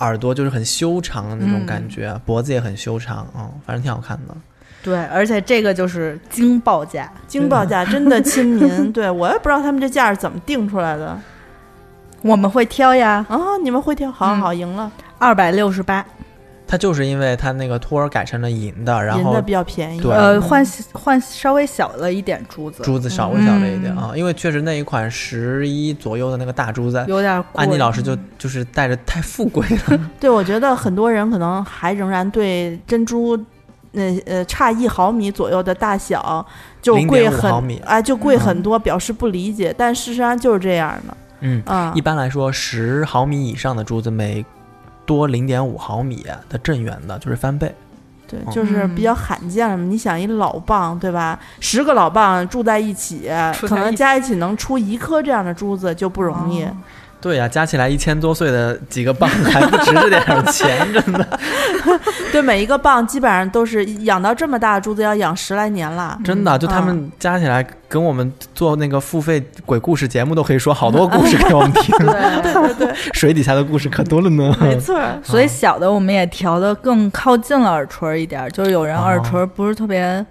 [0.00, 4.34] 耳朵就是很修长的那种嗯感觉，脖子也很修长，嗯，反正挺好看的。
[4.82, 8.90] 对，而且这个就是惊报价，惊报价真的亲民。
[8.92, 11.16] 对我也不知道他们这价是怎么定出来的
[12.22, 13.38] 我们会挑呀，啊！
[13.62, 14.90] 你们会挑，好好嗯好，赢了，
[15.20, 16.04] 二百六十八，
[16.72, 20.00] 它就是因为它那个托儿改成了银的，然后银的比较便宜。
[20.00, 20.10] 对。
[20.10, 23.98] 呃，换换稍微小了一点珠子，珠子稍微小了一点嗯。
[23.98, 27.62] 啊，因为确实那一款十一左右的那个大珠子，有点贵。
[27.62, 33.38] 安妮老师就就是戴着太富贵了， 对，我觉得很多人可能还仍然对珍珠，
[33.90, 36.46] 那呃，差一毫米左右的大小
[36.80, 38.40] 就贵很米，哎，就贵嗯。
[38.40, 39.74] 很多，表示不理解。
[39.76, 44.42] 但事实上就是这样的，嗯，啊一，般来说十毫米以上的珠子每
[45.04, 47.74] 多零点五毫米的正圆的，就是翻倍。
[48.26, 49.84] 对，嗯就是比较罕见了嘛。
[49.84, 51.38] 你想一老蚌，对吧？
[51.60, 56.64] 十个老蚌住在一起，可能加一起能出一颗这样的珠子就不容易。
[56.64, 56.76] 哦
[57.22, 61.38] 对呀、加起来一千多岁的几个蚌还不值这点儿钱，真的，
[62.32, 66.18] 对，每一个蚌基本上都是养到这么大的珠子要养十来年了。
[66.24, 71.96] 真的，就他们加起来跟我们做那个付费鬼故事节目都可以说好多故事给我们听，
[72.42, 74.52] 对对对， 水底下的故事可多了呢。
[74.60, 75.16] 没错儿。
[75.22, 80.26] 所以小的我们也调的更靠近了耳垂一点儿，就是有人耳垂不是特别，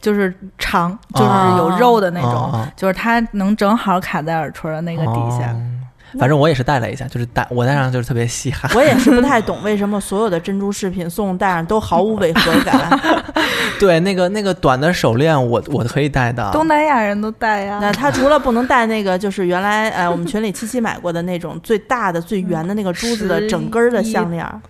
[0.00, 5.52] 就是长，就是有肉的那种，哦就是它能正好卡在耳垂的那个底下。
[5.52, 5.60] 哦
[6.18, 8.70] 反正我也是戴了一下，就是戴我戴上就是特别稀罕。
[8.74, 13.00] 我也是不太懂为什么所有的珍珠饰品送戴上都毫无违和感。
[13.78, 16.50] 对，那个那个短的手链我我可以戴的。
[16.52, 24.60] 东南亚人都戴呀，那他除了不能戴那个，就是原来呃我们群里七七买过的那种最大的、最圆的那个珠子的整根儿的项链儿，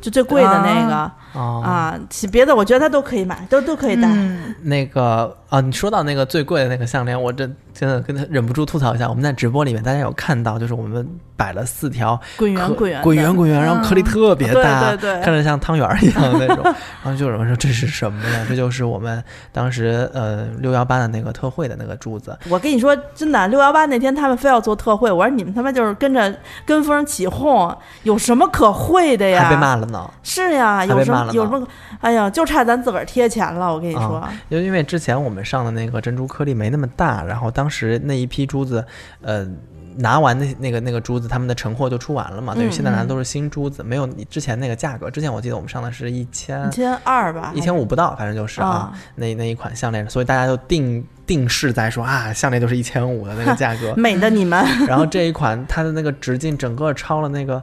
[0.00, 4.08] 就最贵的那个哦啊，其别的我觉得他都可以买，都都可以戴。
[4.08, 9.08] 嗯，那个啊，你说到那个最贵的那个项链，我真真的跟他忍不住吐槽一下。
[9.08, 16.64] 我们在直播里面大家有看到，就是我们摆了四条滚圆滚圆滚圆滚圆，然后颗粒特别对大，对对看着像汤圆儿一样的那种。
[16.64, 18.44] 然后就有人说这是什么呀？
[18.48, 22.36] 这就是我们当时呃六幺八的那个特惠的那个珠子。
[22.50, 26.34] 我跟你说，真的，六幺八那天他们非要做特惠，我说你们他妈就是跟着
[26.66, 29.44] 跟风起哄，有什么可会的呀？
[29.44, 31.64] 还被骂了呢，是呀，有什么有什么？
[32.00, 33.72] 哎呀，就差咱自个儿贴钱了。
[33.72, 38.82] 我跟你说，就因为之前我们上的那个珍珠颗粒没那么大，然后当当时那一批珠子，
[39.20, 39.46] 呃。
[40.00, 45.10] 拿完那那个那个珠子，他们的成货就出完了嘛，等于嗯现在拿的都是新珠子，没有你之前那个价格。
[45.10, 53.92] 之前我记得我们上的是一千一千二吧，一千五不到，反正就是啊啊，那那一款项链，所以大家就定定势在说啊，项链就是一千五的那个价格。
[53.98, 57.60] 美的你们， 然后这一款它的那个直径整个超了那个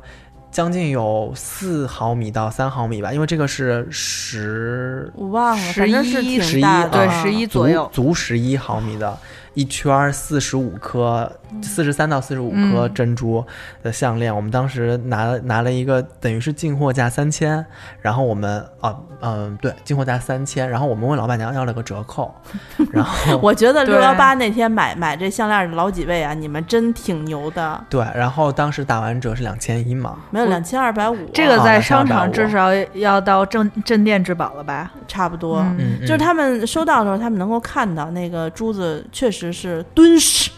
[0.52, 9.18] 将近有四毫米到三毫米吧，因为这个是十我忘了，十反正是一十一挺大的，对啊十一足左右足十一毫米的
[9.56, 11.30] 一圈儿四十五颗，
[11.62, 13.44] 四十三到四十五颗嗯珍珠
[13.82, 14.34] 的项链。
[14.34, 17.66] 我们当时拿了拿了一个等于是进货价三千，
[18.02, 22.32] 然后我们啊嗯、对进货价三千，然后我们问老板娘要了个折扣，
[22.92, 34.92] 然后我觉得对六幺八那天买买这项链的老几位啊，你们真挺牛的，对，然后当时打完折是两千一嘛，没有两千二百五，这个啊在商场至少要到镇镇店之宝了吧？
[35.08, 35.66] 差不多。
[36.02, 40.52] 就是他们收到的时候，他们能够看到那个珠子确实是敦实、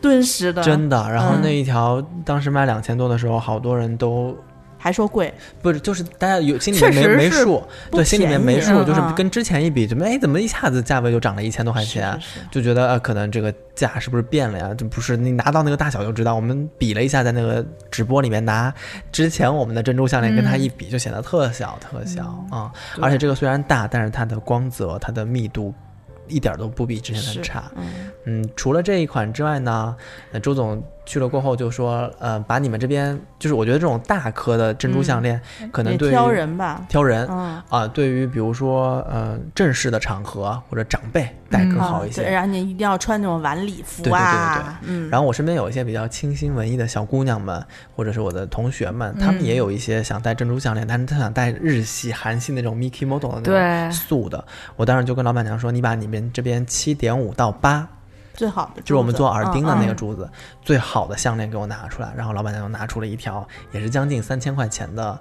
[0.00, 1.08] 敦实的，真的。
[1.10, 4.36] 然后嗯那一条当时卖两千多的时候，好多人都
[4.76, 5.32] 还说贵，
[5.62, 14.74] 不是，就是大家有心里面没没数，对，心里面没数，就是嗯跟之前一比，怎么哎怎么一下子价位就涨了一千多块钱，是是是就觉得呃可能这个价是不是变了呀？
[14.74, 16.34] 就不是你拿到那个大小就知道。
[16.34, 18.72] 我们比了一下，在那个直播里面拿
[19.10, 25.72] 之前我们的珍珠项链跟它一比，就显得特小特小啊、而且这个虽然大，但是它的光泽、它的密度。
[26.28, 29.96] 一点都不比之前的差，嗯，嗯，除了这一款之外呢，
[30.32, 35.40] 那，周总去了过后就说，呃，把你们这边就是我觉得这种大颗的珍珠项链，
[35.70, 37.62] 可能对于挑人吧，挑人嗯。
[37.68, 42.22] 啊，对于比如说呃正式的场合或者长辈戴更嗯好一些。
[42.22, 47.64] 啊对，然后你一定要穿那种晚礼服对对对对，嗯，然后我身边有一些比较清新文艺的小姑娘们，
[47.94, 54.44] 或者是我的同学们，她们嗯也有一些想戴珍珠项链，但是她想戴日系、韩系那种 Mickey Model 的那对种素的。
[54.76, 57.86] 我当时就跟老板娘说，你把你们这边七点五到八，
[58.34, 60.28] 最好的就是我们做耳钉的那个嗯珠子，
[60.62, 62.12] 最好的项链给我拿出来。
[62.16, 65.18] 然后老板娘又拿出了一条也是将近三千块钱的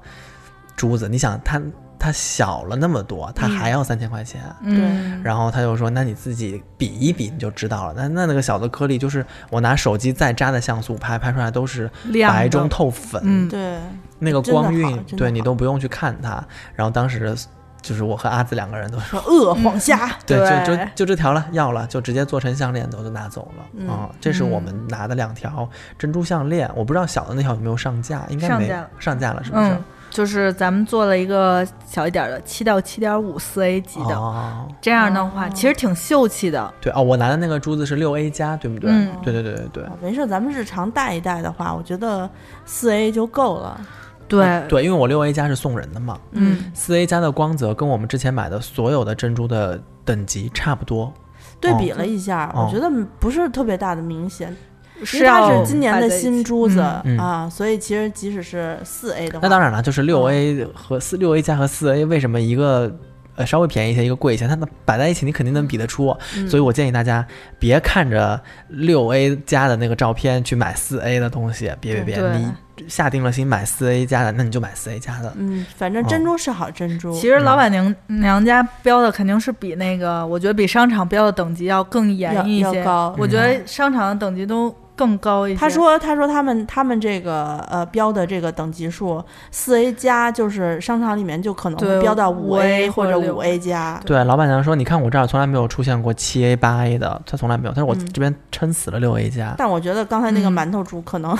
[0.75, 1.61] 珠子，你想它
[1.99, 4.41] 它小了那么多，它还要三千块钱。
[4.61, 7.93] 嗯，然后他就说：“那你自己比一比，你就知道了。
[7.95, 11.89] 那那那个小的颗粒，就是我拿手机再扎的像素拍，拍出来都是
[12.27, 13.79] 白中透粉，嗯对，
[14.19, 16.43] 那个光晕对你都不用去看它。
[16.75, 17.33] 然后当时
[17.83, 23.65] 就是我和阿紫两个人都说，说恶黄虾，对，就对就就这条了，要了，就直接做成项链，都就拿走了。
[23.77, 25.69] 嗯啊，这是我们拿的两条
[25.99, 29.69] 珍珠项链，我不知道小的那条有没有上架，应该没上架了上架了，是不是？
[29.69, 36.73] 嗯，就是咱们做了一个小一点的，七到七点五四 A 级的，哦，这样的话其实挺秀气的。
[36.79, 38.89] 对哦，我拿的那个珠子是六 A 加，对不对？
[38.89, 39.83] 嗯对对对对对。
[39.83, 42.29] 啊没事，咱们日常戴一戴的话，我觉得
[42.65, 43.79] 四 A 就够了。
[44.27, 51.13] 对，对，因为我六 A 加是送人的嘛，嗯，四 A 加的光泽跟我们之前买的所有的珍珠的等级差不多。
[51.59, 54.53] 对比了一下，哦我觉得不是特别大的明显，
[54.99, 57.15] 因是为它是今年的新珠子、嗯。
[57.15, 57.17] 嗯。
[57.17, 62.93] 啊，所以其实即使是四 A 的话，那当然了，就是六 A 和四六 A 加和四 A 为什么一个
[63.35, 64.45] 呃稍微便宜一些，一个贵一些？
[64.45, 66.13] 它们摆在一起，你肯定能比得出。
[66.35, 66.49] 嗯。
[66.49, 67.25] 所以我建议大家
[67.57, 72.51] 别看着六 A 加的那个照片去买四 A 的东西，别别别，你
[72.87, 75.33] 下定了心买四 A 加的，那你就买四 A 加的。
[75.37, 77.13] 嗯，反正珍珠是好珍珠。
[77.13, 82.63] 其实老板娘娘家标的肯定是比那个，我觉得比商场标的等级要更严一些。
[82.63, 85.59] 要要高我觉得商场的等级都更高一些。
[85.59, 93.99] 他说：“他说他们他们这个呃标的这个等级数四 A 加，就是商场里面就可能会标到五 5A 或者五 A 加。
[94.05, 97.73] 对，老板娘说，你看我这儿从来没有出现过七 A 八 A 的，他从来没有。
[97.73, 99.55] 他说我嗯这边撑死了六 A 加。
[99.57, 101.35] 但我觉得刚才那个嗯馒头猪可能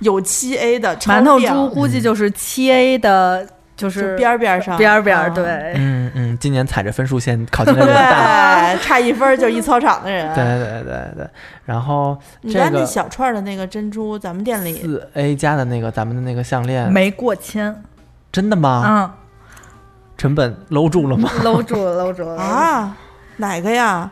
[0.00, 3.44] 有七 A 的馒头亮猪估计就是七 A 的，
[3.76, 5.44] 就就是边边儿上边边对。
[5.76, 8.74] 嗯嗯，今年踩着分数线考进来的 大。
[8.74, 10.32] 对，差一分儿就一操场的人。
[10.34, 11.26] 对对对对，
[11.64, 17.82] 然后你家这个那小串的那个珍珠，咱们店里四 A 加的那个咱们的那个项链，没过千，
[18.30, 18.84] 真的吗？
[18.86, 19.10] 嗯，
[20.16, 21.30] 成本搂住了吗？
[21.42, 22.96] 搂住了，搂住了，啊，
[23.38, 24.10] 哪个呀？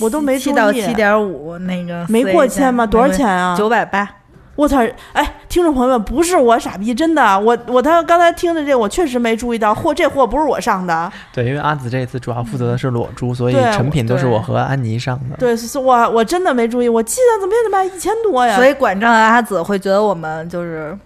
[0.00, 2.86] 我都没注意七到七点五，那个没过千吗？
[2.86, 3.28] 多少钱？
[3.28, 3.54] 啊？
[3.56, 4.08] 九百八。
[4.54, 4.78] 我操！
[5.14, 15.36] 哎，听众朋友们，不是我傻逼，真的，我我他刚才听的这，我确实没注意到，货这货不是我上的，对，因为阿紫这一次主要负责的是裸珠，所以成品都是我和安妮上的。
[15.38, 18.56] 对，是是我我真的没注意，我记得怎么也得卖一千多呀。
[18.56, 20.96] 所以管账的阿紫会觉得我们就是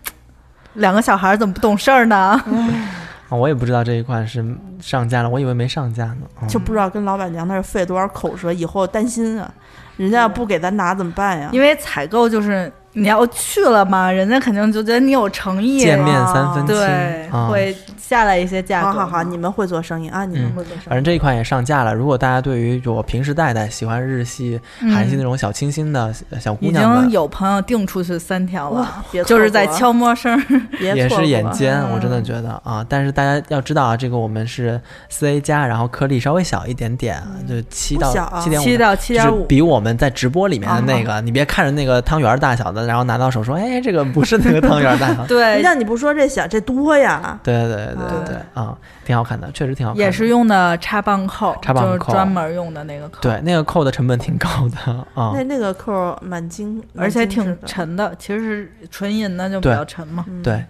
[0.75, 2.17] 两个小孩儿怎么不懂事儿呢？
[3.29, 4.45] 啊我也不知道这一款是
[4.81, 6.19] 上架了，我以为没上架呢。
[6.43, 9.49] 嗯就不知道跟老板娘那儿费多少口舌，以后担心啊，
[9.97, 11.49] 人家要不给咱拿怎么办呀？
[11.53, 17.47] 因为采购就是你要去了嘛，人家肯定就觉得你有诚意，见面三分亲对，啊。
[17.49, 18.87] 会下来一些价格。
[18.87, 20.89] 好好好，你们会做生意啊，你们嗯会做生意。
[20.89, 21.93] 反正这一款也上架了。
[21.93, 30.43] 如果大家对于我平时戴戴喜欢日系、韩系那种小清新的小姑嗯已娘们，经有朋友订出去三条了就是在悄摸声。
[30.81, 32.85] 也是眼尖，嗯我真的觉得啊。
[32.89, 34.81] 但是大家要知道啊，这个我们是
[35.11, 50.05] 四 A 加，然后颗粒稍微小一点点，就七到七点五七到七就是点五，比我们在直播里面的那个，你别看着那个汤圆儿大小的，然后拿到手说，哎，这个不是那个汤圆儿大小 对，那你不说这小这多呀，对对对对对啊，挺好看的，确实挺好看的。
[50.05, 51.99] 也是用的插棒扣，插棒扣。
[51.99, 55.33] 就是专门用的那个扣，对，那个扣的成本挺高的啊。
[55.35, 55.43] 那。
[55.45, 57.57] 那个扣儿蛮精，而且挺。
[57.65, 60.25] 沉的，其实是纯银的就比较沉嘛。
[60.29, 60.43] 嗯。
[60.43, 60.63] 对，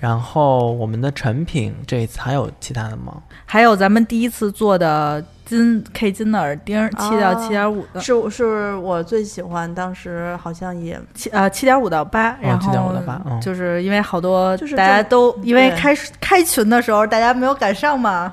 [0.00, 3.22] 然后我们的成品这一次还有其他的吗？
[3.44, 13.40] 还有咱们第一次做的金 K 金的耳钉，七到七点五的，是是我最喜欢，当时好像也七呃七点五到八，然后七点五到8嗯。
[13.42, 18.32] 就是因为好多就是大家都因为开开群的时候大家没有赶上嘛，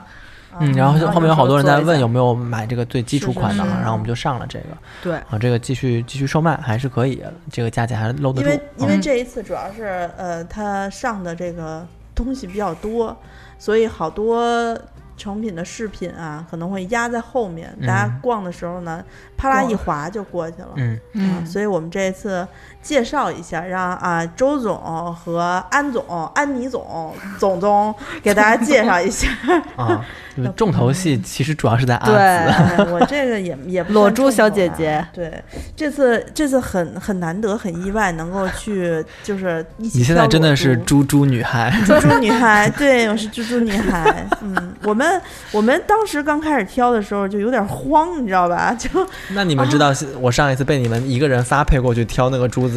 [0.59, 4.65] 嗯，然后后面有好多人在问有没没有买这个最基础款的是是是然后我们就上了这个
[5.03, 8.61] 对，啊，这个继续继续售卖还是可以，这个价钱还搂得住因为。
[8.77, 11.85] 因为嗯这一次主要是呃，它上的这个
[12.15, 13.15] 东西比较多，
[13.59, 14.75] 所以好多
[15.15, 19.03] 成品的饰品啊可能会压在后面，大家嗯逛的时候呢，
[19.35, 20.69] 啪啦一划就过去了。
[20.75, 22.47] 嗯，啊，嗯，所以我们这一次
[22.87, 29.27] 介绍一下，让啊周总和安总、安妮总、总总给大家介绍一下。
[29.75, 30.05] 啊，
[30.37, 35.43] 就是重头戏其实主要是在阿对紫，哎 我这个也也不裸珠小姐姐对，
[35.75, 39.97] 这次这次很很难得，很意外能够去，就是一起。
[39.97, 44.25] 你现在真的是猪猪女孩， 猪猪女孩，对，我是猪猪女孩。
[44.41, 45.21] 嗯，我们
[45.51, 48.73] 我们当时刚开始挑的时候就有点慌，你知道吧？
[48.79, 48.89] 就
[49.33, 52.76] 那你们知道我上一次被你们一个人发配过去挑那个珠子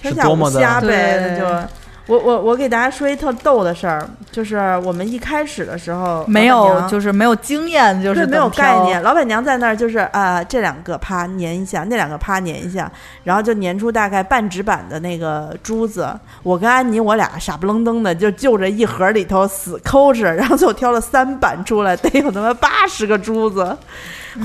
[0.00, 1.68] 天下无是多么的虾呗，那就。
[2.06, 9.00] 我我我给大家说一特逗的事儿，就是我们一开始的时候没有就是没有经验，就是，没有概念。
[9.00, 12.90] 老板娘在那儿就是啊、呃这两个啪粘一下，那两个啪粘一下，
[13.22, 16.08] 然后就粘出大概半纸板的那个珠子。
[16.42, 23.76] 我跟安妮我俩傻不愣登的就就着一盒里头死抠着，然后最后挑了三板出来，得有他妈八十个珠子。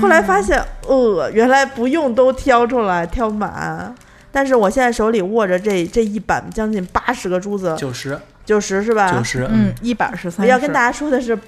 [0.00, 3.92] 后来发现，呃，原来不用都挑出来，挑满。
[4.36, 9.10] 但是我现在手里握着这这一板将近八十个珠子，九十九十是吧？
[9.10, 10.42] 九十，嗯，一百是三十。
[10.42, 11.38] 我要跟大家说的是，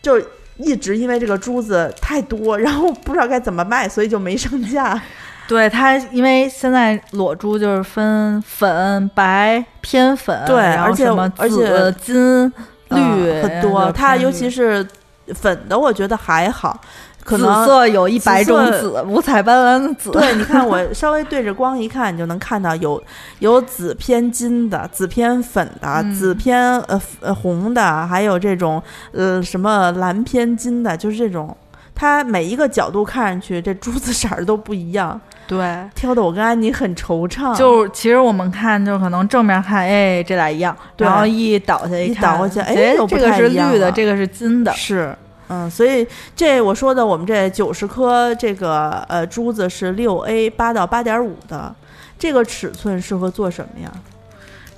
[0.00, 0.22] 就
[0.56, 5.02] 一直因为这个珠子太多，然后不知道该怎么卖，所以就没上架。
[5.48, 12.46] 对它，因为现在裸珠就是分粉、白、偏粉，对而且而且、金、
[12.90, 14.86] 绿、呃很多，它尤其是
[15.34, 16.80] 粉的，我觉得还好，
[17.24, 17.64] 可紫能。
[17.64, 20.10] 色有一百种紫紫，五彩斑斓的紫。
[20.10, 23.02] 对，你看我稍微对着光一看，你就能看到有
[23.38, 31.56] 有紫偏金的、紫偏粉的、嗯紫偏呃呃红的，还有这种呃什么蓝偏金的，就是这种。
[31.92, 37.54] 它每一个角度看上去，这珠子色儿都不一样，对， 挑的我跟安妮很惆怅。
[37.54, 45.14] 就其实我们看，就可能正面看，哎，这俩一样，然后一倒下一看，倒过去哎这个是绿的，这个是金的，是，
[45.50, 51.74] 嗯，所以这我说的，我们这九十颗这个呃珠子是六 A 八到八点五的，
[52.16, 53.92] 这个尺寸适合做什么呀？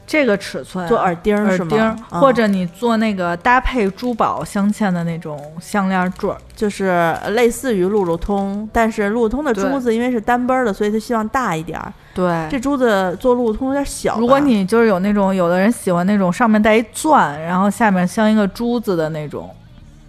[0.04, 11.90] 这个尺寸做耳钉儿是耳钉儿吗？，嗯或者你做那个搭配珠宝镶嵌的那种项链坠儿，就是类似于路路通，但是路路通的珠子因为是单边儿的，所以它希望大一点儿。
[12.14, 14.18] 对这珠子做路路通有点小。
[14.18, 19.48] 如果你就是有那种，有的人喜欢那种上面带一钻，然后下面镶一个珠子的那种，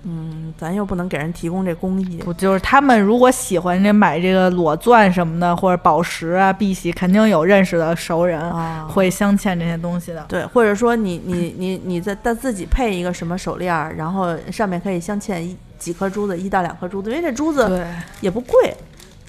[0.05, 10.25] 嗯，咱又不能给人提供这工艺，不就是他们如果喜欢这买这个裸钻什么的，或者宝石啊、碧玺，肯定有认识的熟人、啊，会镶嵌这些东西的。
[10.27, 17.85] 对，或者说你你你你再再自己配一个什么手链儿，然后上面可以镶嵌一几颗珠子，一到两颗珠子，因为这珠子，
[18.19, 18.75] 也不贵。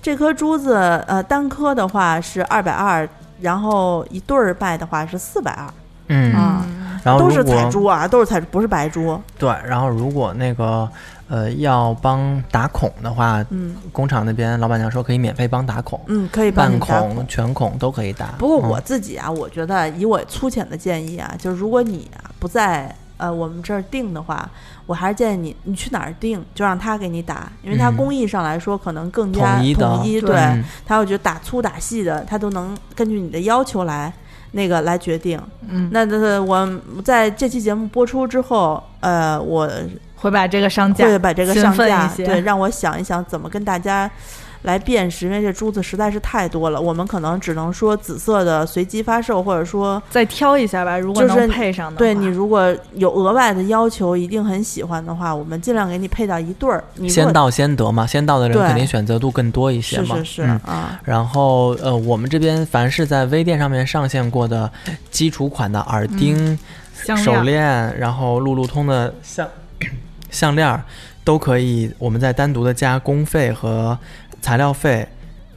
[0.02, 0.74] 这颗珠子
[1.06, 3.08] 呃单颗的话是二百二，
[3.40, 5.66] 然后一对儿卖的话是四百二，
[6.08, 9.20] 嗯，啊嗯都是然后如果彩珠啊，都是彩珠，不是白珠。
[9.38, 10.88] 对，然后如果那个
[11.28, 18.28] 呃要帮打孔的话，嗯工厂那边老板娘说可以免费帮打孔，嗯，可以帮半你打孔、全孔都可以打。
[18.38, 24.48] 不过我嗯自己啊，我觉得以我粗浅的建议啊，就是如果你啊不在呃我们这儿定的话，
[24.86, 34.12] 我还是建议你你去哪儿定，就让他给你打，因为他嗯工艺上来说可能更加统一的对对，嗯他会觉得打粗打细的，他都能根据你的要求来
[34.54, 35.40] 那个来决定。
[35.68, 36.66] 嗯，那那我
[37.04, 39.68] 在这期节目播出之后，呃，我
[40.14, 44.10] 会把这个上架，会把这个兴上架，对，让我想一想怎么跟大家
[44.64, 50.98] 来辨识，因为这珠子实在是太多了，我们可能只能说紫色的随机发售，或者说再挑一下吧。
[50.98, 56.82] 如果能配上的话，对你如果有额外的要求，一定很喜欢的话，我们尽量给你配到一对儿。
[56.94, 60.16] 你先到先得嘛，先到的人肯定选择度更多一些嘛。
[60.16, 64.70] 是是是、嗯啊，然后呃，我们这边凡是在微店上面上线过的
[65.10, 66.58] 基础款的耳钉、
[66.94, 69.46] 项手链链，然后路路通的项
[70.30, 70.82] 项链儿，
[71.22, 73.96] 都可以，我们再单独的加工费和
[74.44, 75.08] 材料费，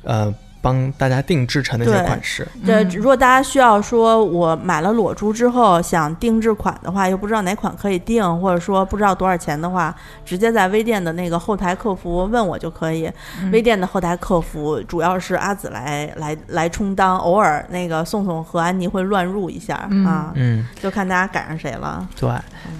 [0.03, 2.47] 呃，帮大家定制成那些款式。
[2.65, 9.93] 对嗯如果大家需要说，我买了裸珠之后想定制款的话，又不知道哪款可以定，或者说不知道多少钱的话，
[10.25, 13.11] 直接在微店的那个后台客服问我就可以。
[13.41, 22.07] 嗯微店的后台客服主要是阿紫来来来充当，偶尔那个宋宋和安妮会乱入一下、嗯啊，嗯，就看大家赶上谁了。
[22.17, 22.29] 对。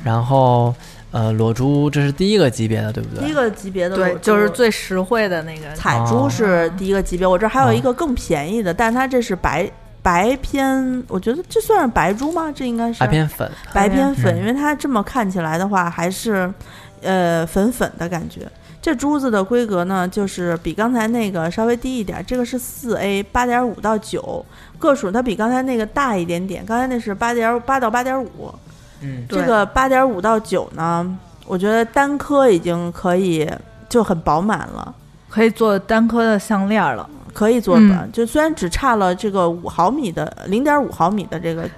[0.05, 0.73] 然后
[1.11, 3.23] 呃，裸珠这是第一个级别的，对不对？
[3.23, 9.69] 第一个级别的对，就是最实惠的那个彩珠是第一个级别，我这儿还有一个更便宜的，但是它这是白
[10.01, 12.51] 白偏，我觉得这算是白珠吗？
[12.53, 16.53] 这应该是白偏粉，白偏粉，嗯因为它这么看起来的话，还是
[17.01, 18.41] 呃粉粉的感觉。
[18.79, 24.45] 这珠子的规格呢，就是比刚才那个稍微低一点，这个是四 A 八点五到九
[24.79, 28.53] 个数，它比刚才那个大一点点，刚才那是八点八到八点五，
[29.01, 33.49] 嗯，这个八点五到九呢，我觉得单颗已经可以
[33.89, 34.93] 就很饱满了。
[35.29, 37.09] 可以做单颗的项链了。
[37.33, 41.69] 可以做嗯的，就虽然只差了这个五毫米的零点五毫米的这个，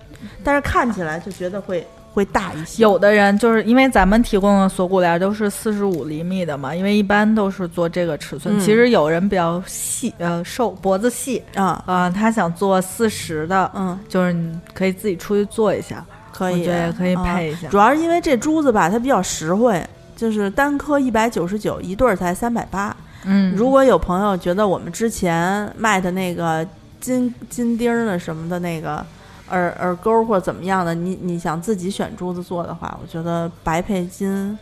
[0.41, 2.81] 但是看起来就觉得会会大一些。
[2.81, 8.57] 有的人就是因为咱们提供的锁骨链都是四十五厘米的嘛，因为一般都是做这个尺寸。
[8.57, 16.05] 嗯其实有人比较细，呃，瘦脖子细啊，啊、他想做四十的，嗯，就是你可以自己出去做一下，
[16.39, 17.67] 可以，我觉得也可以啊配一下。
[17.67, 19.85] 主要是因为这珠子吧，它比较实惠，
[20.15, 22.95] 就是单颗一百九十九，一对儿才三百八。
[23.25, 26.65] 嗯，如果有朋友觉得我们之前卖的那个
[27.01, 29.05] 金金钉儿的什么的那个
[29.49, 34.57] 耳耳钩或者怎么样的，你你想自己选珠子做的话，我觉得白配金。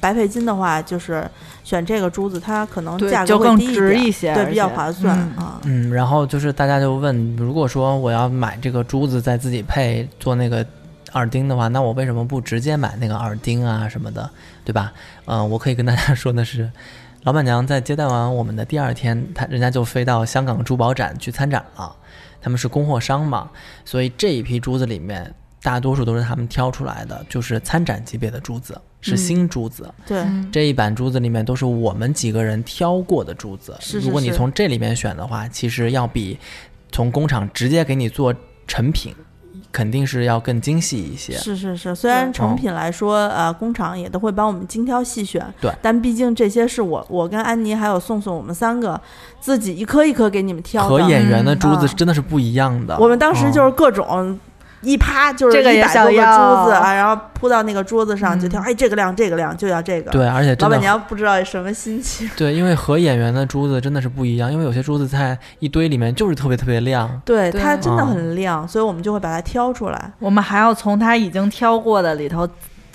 [0.00, 1.28] 白配金的话，就是
[1.64, 5.60] 选这个珠子，它可能价格就更会低一点值一些，对，比较划算、嗯啊。
[5.64, 10.64] 嗯，然后就是大家就问，如果说我要买这个珠子再自己配做那个
[11.12, 14.28] 耳钉的话，那我为什么不直接买那个耳钉啊什么的，
[14.64, 14.92] 对吧？
[15.26, 16.70] 嗯、我可以跟大家说的是，
[17.22, 21.94] 老板娘在接待完我们的第二天，她人家就飞到香港珠宝展去参展了，
[22.40, 23.50] 他们是供货商嘛，
[23.84, 25.34] 所以这一批珠子里面。
[25.60, 29.92] 大多数都是他们挑出来的，就是参展级别的珠子，是嗯新珠子。
[30.06, 33.76] 对，嗯这一版珠子里面都是我们几个人挑过的珠子。
[33.80, 36.38] 是是如果你从这里面选的话，其实要比
[36.92, 38.32] 从工厂直接给你做
[38.68, 39.12] 成品，
[39.70, 41.32] 肯定是要更精细一些。
[41.34, 49.00] 是是是，虽然成品来说，呃，工厂也都会帮我们精挑细选，对但毕竟这些是我我跟安妮还有宋宋我们三个
[49.40, 50.88] 自己一颗一颗给你们挑的。
[50.88, 52.98] 和演员的珠子嗯真的是不一样的。
[52.98, 54.38] 我们当时就是嗯各种。
[54.80, 62.28] 一趴就是这个也一百多个想要珠子啊，然后铺到那个桌子上就挑，嗯哎，这个亮，这个亮，就要这个。，对，而且老板娘不知道什么心情。
[62.36, 67.08] 对，因为和演员的珠子真的是不一样，因为有些珠子在一堆里面就是特别特别亮。
[67.24, 70.12] 对，对它真的嗯很亮，所以我们就会把它挑出来。
[70.18, 72.48] 我们还要从它已经挑过的里头，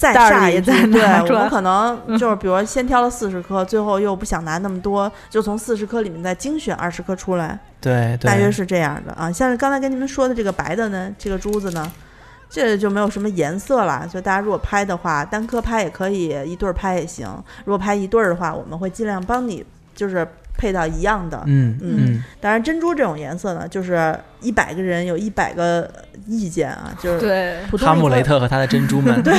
[0.03, 0.85] 再下一批，里再
[1.23, 9.31] 对，我们可能就是比如先挑了四十颗，最后又不想拿那么多，就从四十颗里面再精选二十颗出来，对对，大约是这样的啊。
[9.31, 11.91] 像是刚才跟你们说的这个白的呢，这个珠子呢，
[12.49, 17.27] 这就没有什么颜色了，所以大家如果拍的话，单颗拍也可以，一对儿拍也行。
[17.65, 20.27] 如果拍一对儿的话，我们会尽量帮你就是
[20.57, 21.41] 配到一样的。
[21.45, 25.89] 嗯嗯嗯，当然，珍珠这种颜色呢，就是一百个人有一百个
[26.27, 29.21] 意见啊， 就是对，哈姆雷特和他的珍珠们。
[29.23, 29.33] 对，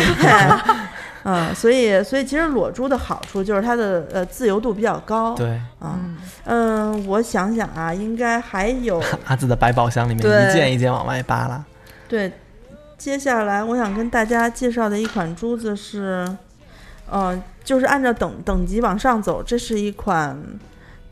[1.25, 5.35] 嗯，所以所以其实裸珠的好处就是它的呃自由度比较高。
[5.35, 5.49] 对，
[5.79, 11.65] 啊，嗯，嗯，我想想啊，应该还有 阿紫的百宝箱里面一件一件往外扒拉。
[12.07, 12.31] 对，
[12.99, 16.29] 接下来我想跟大家介绍的一款珠子是，
[17.11, 20.39] 呃，就是按照等等级往上走，这是一款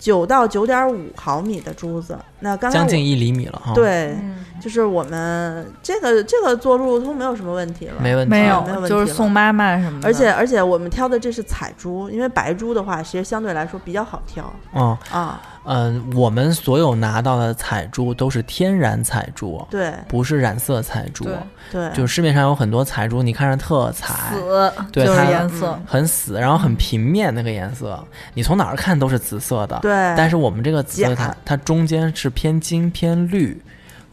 [0.02, 2.18] 九到九点五毫米的珠子。
[2.42, 8.30] 那刚才将近一厘米了哈。，对，嗯就是我们这个这个做路路通没有什么问题了，没问题。
[8.30, 15.40] 没有没有问，题就是送妈妈什么的，而且而且我们挑的这是彩珠，因为白珠的话，其实相对来说比较好挑嗯啊。
[15.64, 21.22] 嗯，我们所有拿到的彩珠都是天然彩珠，对不是染色彩珠。
[21.22, 21.34] 对
[21.70, 27.96] 对，就市面上有很多彩珠，你看着特彩，死就是颜色，很死，然后很平面那个颜色，
[28.34, 29.78] 你从哪儿看都是紫色的。
[29.82, 33.60] 对，但是我们这个紫色它它中间是偏金偏绿，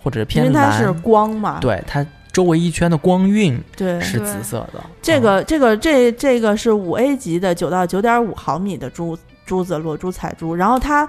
[0.03, 0.71] 或者偏蓝。
[0.71, 4.79] 为它是光嘛，对它周围一圈的光晕对，是紫色的。
[5.01, 11.07] 这个这个这这个是五 A 级的九到九点五毫米的珠珠子裸珠彩珠，然后它。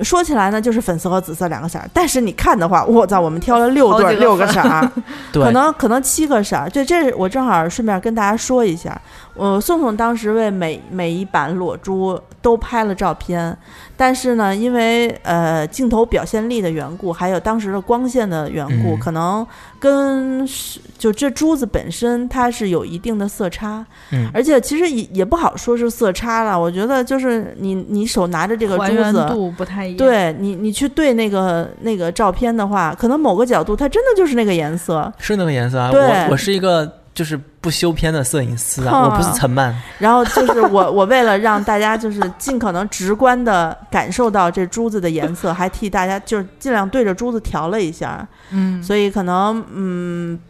[0.00, 4.90] 说起来呢，就是粉色和紫色两个色儿，但是你看的话，我操，我们挑了六对六个色儿，
[5.30, 6.66] 可能可能七个色儿。
[6.70, 8.98] 对，这是我正好顺便跟大家说一下，
[9.34, 13.56] 呃宋宋当时为每每一版裸珠都拍了照片，
[13.96, 19.46] 但是呢，因为呃镜头表现力的缘故，还有当时的光线的缘故，嗯可能
[19.78, 29.22] 跟是就这珠子本身它是有一定的色差，嗯而且其实也也不好说是色差了，我觉得就是你你手拿着这个珠子。
[29.22, 35.92] 度不太一样。，对你，你去对那个那个照片的话，可能某个角度它真的就是那个颜色，是那个颜色啊。
[35.92, 39.74] 对我我是一个就是不修片的摄影师啊，我不是陈曼。
[39.98, 50.40] 然后就是我，我为了让大家就是尽可能直观的感受到这珠子的颜色，还替大家就是尽量对着珠子调了一下，嗯，所以可能嗯，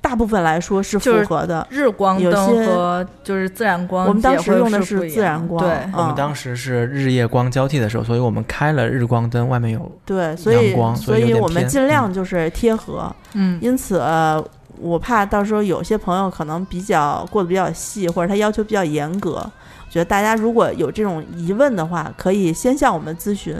[0.00, 1.66] 大部分来说是符就是合的。
[1.68, 13.98] 日光有灯些和就是自然光，我们当时用的是自然光对，我们嗯当时是日夜光交替的时候，所以我们开了日光灯，外面有对，所以所所以我们尽量就是贴合，嗯，因此。
[13.98, 14.42] 呃
[14.80, 19.32] 我怕到时候有些朋友可能比较过得比较细，或者他要求比较严格。
[19.34, 23.56] 我觉得大家如果有这种疑问的话，可以先向我们咨询。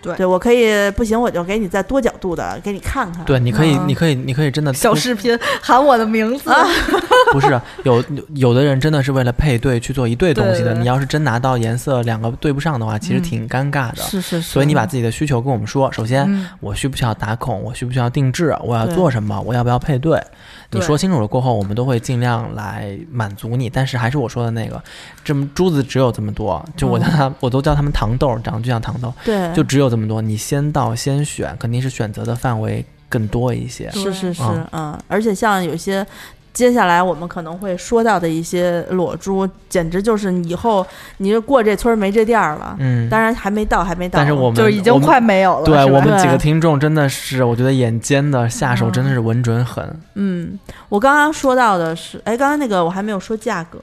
[0.00, 3.24] 对对我可以不行，我就给你再多角度的给你看看。
[3.24, 6.50] 对，你可以，嗯你可以，你可以真的小视频喊我的名字，
[7.32, 8.02] 不是有
[8.34, 10.58] 有的人真的是为了配对去做一对东西的。
[10.58, 14.02] 对对对你要是真拿到颜色两个对不上的话，其实嗯挺尴尬的。
[14.02, 14.42] 是是是。
[14.42, 20.22] 所以你把自己的需求跟我们说，首先嗯我需不需要打孔，我需不需要定制，我要做什么，我要不要配对？
[20.70, 23.70] 你说清楚了过后，我们都会尽量来满足你。
[23.70, 24.82] 但是还是我说的那个，
[25.24, 30.20] 这么珠子只有这么多，就我叫它，我都叫他们糖豆，长得就像糖豆，对，就只有这么多。
[30.20, 33.90] 你先到先选，肯定是选择的范围更多一些。
[33.90, 36.06] 是是是嗯，嗯，而且像有些
[36.52, 40.84] 接下来我们可能会说到的一些裸珠，简直就是以后
[41.18, 42.74] 你就过这村儿没这店儿了。
[42.80, 44.18] 嗯，当然还没到，还没到。
[44.18, 50.00] 但是我们就是已经快没有了，对我们几个听众真的是，我觉得眼尖的下手真的是稳准狠。
[50.14, 50.58] 嗯，
[50.88, 53.78] 我刚刚说到的是，哎，刚刚那个我还没有说价格。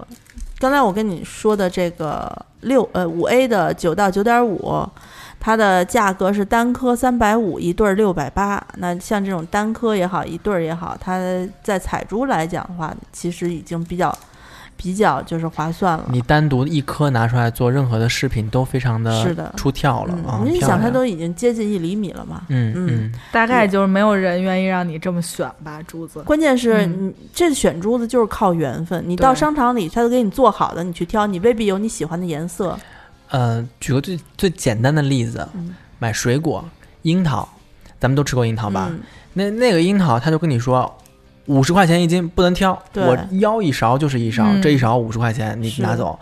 [0.57, 4.87] 刚才我跟你说的这个六呃五 A 的九到九点五，
[5.39, 8.61] 它的价格是单颗三百五，一对儿六百八。
[8.77, 11.19] 那像这种单颗也好，一对儿也好，它
[11.61, 14.17] 在彩珠来讲的话，其实已经比较
[14.75, 16.05] 比较就是划算了。
[16.09, 20.41] 你单独一颗拿出来做任何的饰品都非常的是的出跳了啊！
[20.41, 22.41] 嗯，你漂亮想它都已经接近一厘米了嘛。
[22.49, 26.23] 嗯嗯嗯，大概就是没有人愿意让你这么选吧，珠子。
[26.23, 32.75] 关键是嗯你这选珠子就是靠缘分，你到商场里，他都给你做好的，你去挑，你未必有你喜欢的颜色。
[33.29, 36.63] 呃，举个最最简单的例子，嗯买水果，
[37.03, 37.47] 樱桃，
[37.99, 38.87] 咱们都吃过樱桃吧？
[38.89, 38.99] 嗯
[39.33, 40.95] 那那个樱桃，他就跟你说。
[41.47, 42.71] 五十块钱一斤，不能挑。
[42.95, 46.19] 我舀一勺就是一勺，嗯这一勺五十块钱，你拿走。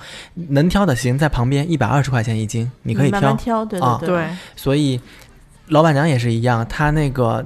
[0.49, 3.38] 能挑的行，在旁边一百二十块钱一斤，你可以挑慢慢。
[3.38, 4.28] 挑，对啊对对，
[4.58, 4.99] 所以
[5.68, 7.41] 老板娘也是一样，她那个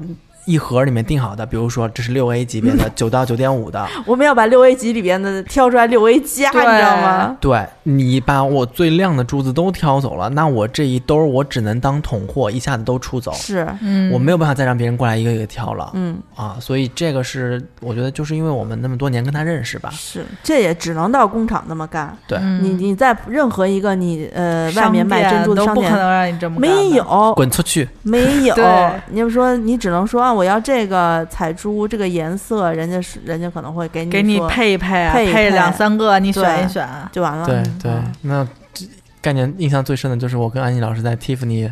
[0.48, 7.38] 一盒里面定好的，比如说这是六 A 级别的，九到九点五的，我们要把六 A 级里边的挑出来六 A 加，你知道吗？
[7.41, 16.56] 对你把我最亮的珠子都挑走了，那我这一兜儿我只能当桶货，一下子都出走，是，嗯，我没有办法再让别人过来一个一个挑了、嗯，啊。
[16.62, 22.18] 所以这个是我觉得就是因为我们那么多年跟他认识吧，是，这也只能到工厂那么干。
[22.26, 22.64] 对，嗯。
[22.64, 27.88] 你你在任何一个你呃外面卖珍珠的商店都不可能让你这么干没有，滚出去。
[28.04, 28.56] 没有。
[29.12, 36.88] 你就说你只能说啊，我要这个彩珠这个颜色，人家是人家可能会给你给你配一配啊，配两三个，你选一选。
[37.11, 37.45] 就完了。
[37.45, 38.85] 对对嗯，那这
[39.21, 41.71] 概念印象最深的就是我跟安妮老师在 Tiffany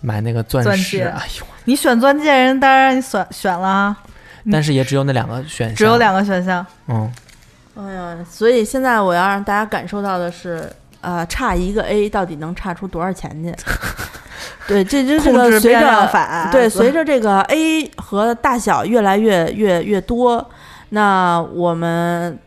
[0.00, 3.96] 买那个钻钻石，戒哎呦，你选钻戒，人当然让你选选了啊，
[4.50, 6.64] 但是也只有那两个选项，只有两个选项。
[6.86, 7.12] 嗯。
[7.76, 10.68] 哎呀，所以现在我要让大家感受到的是，
[11.00, 13.54] 呃，差一个 A 到底能差出多少钱去？
[14.66, 20.48] 对，这就是个随着法，对随着这个 A 和大小越来越越越多，
[20.90, 22.38] 那我们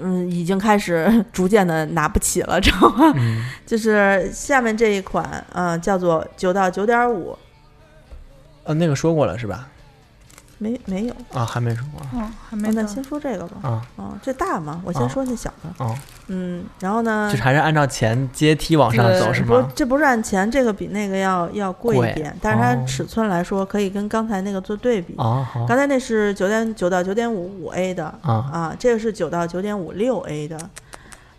[0.00, 3.12] 嗯已经开始 逐渐的拿不起了，知道吗？
[3.16, 7.36] 嗯， 就是下面这一款，嗯、叫做九到九点五，
[8.64, 9.68] 呃，那个说过了是吧？
[10.62, 11.14] 没没有？
[11.32, 13.56] 啊，还没说过嗯，还没到那先说这个吧。
[13.62, 14.82] 啊啊，这大吗？
[14.84, 15.84] 我先啊说这小的。
[15.84, 15.98] 啊，
[16.28, 17.30] 嗯，然后呢？
[17.32, 25.14] 就是还是按照钱阶梯往上走对是吗？，不这不是按钱，这个比那个要要贵贵一点，但是它哦尺寸来说可以跟刚才那个做对比。
[25.16, 30.58] 啊好刚才那是九点九到九点五五 A 的啊啊，这个是九到九点五六 A 的。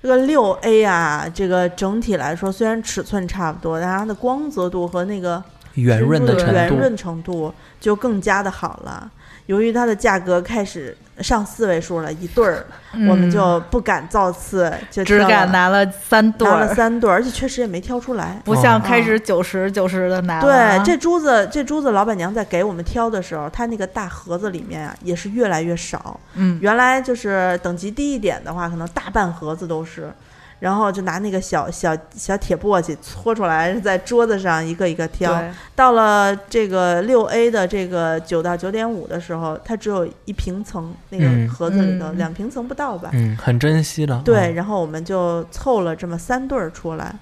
[0.01, 5.43] 这个六 A 啊，这个整体来说虽然尺寸差不多，但是它的光泽度和那个
[5.75, 9.09] 圆润的程度，圆润程度就更加的好了。
[9.47, 12.65] 由于它的价格开始上四位数了，一对儿，
[13.09, 18.39] 我们就不敢造次，就嗯只敢拿了三对拿了儿，三对儿，而且确实也没挑出来。
[18.45, 26.17] 不像哦开始九十九十的拿了对啊。，这珠子，这珠子老板娘在给我们挑的时候，它那个大盒子里面啊，也是越来越少。
[26.35, 30.09] 嗯，原来就是等级低一点的话，可能大半盒子都是，
[30.61, 35.43] 然后就拿那个小小小铁簸箕搓出来，在桌子上一个一个挑。
[35.75, 43.09] 到了这个六 A 的这个九到九点五的时候，它只有一平层，那个嗯盒子里头、嗯两平层不到吧？
[43.13, 44.21] 嗯，很珍惜了。
[44.23, 47.13] 对，嗯然后我们就凑了这么三对儿出来。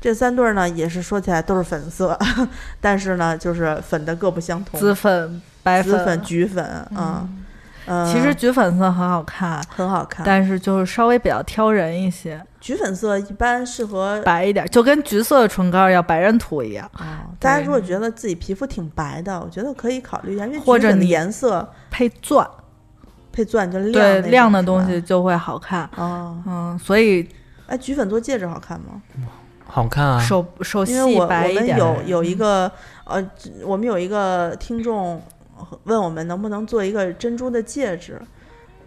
[0.00, 2.18] 这三对儿呢，也是说起来都是粉色，
[2.80, 7.44] 但是呢，就是粉的各不相同，紫粉、白紫粉、橘粉啊，嗯，
[8.12, 10.24] 其实橘粉色很好看，很好看。
[10.24, 22.48] 但是就是稍微比较挑人一些，橘粉色一般适合白一点，就跟橘色的唇膏要白人涂一样，啊、大家如果觉得自己皮肤挺白的，我觉得可以考虑一下，因为或者橘粉的你颜色配钻，
[23.32, 25.88] 配钻就亮对亮的东西就会好看。
[25.96, 27.28] 哦，嗯，所以
[27.66, 29.02] 哎，橘粉做戒指好看吗？
[29.66, 31.78] 好看啊，手手因为细我我们白一点。
[31.78, 32.70] 有有一个
[33.04, 33.24] 呃，
[33.64, 35.22] 我们有一个听众
[35.84, 38.20] 问我们能不能做一个珍珠的戒指。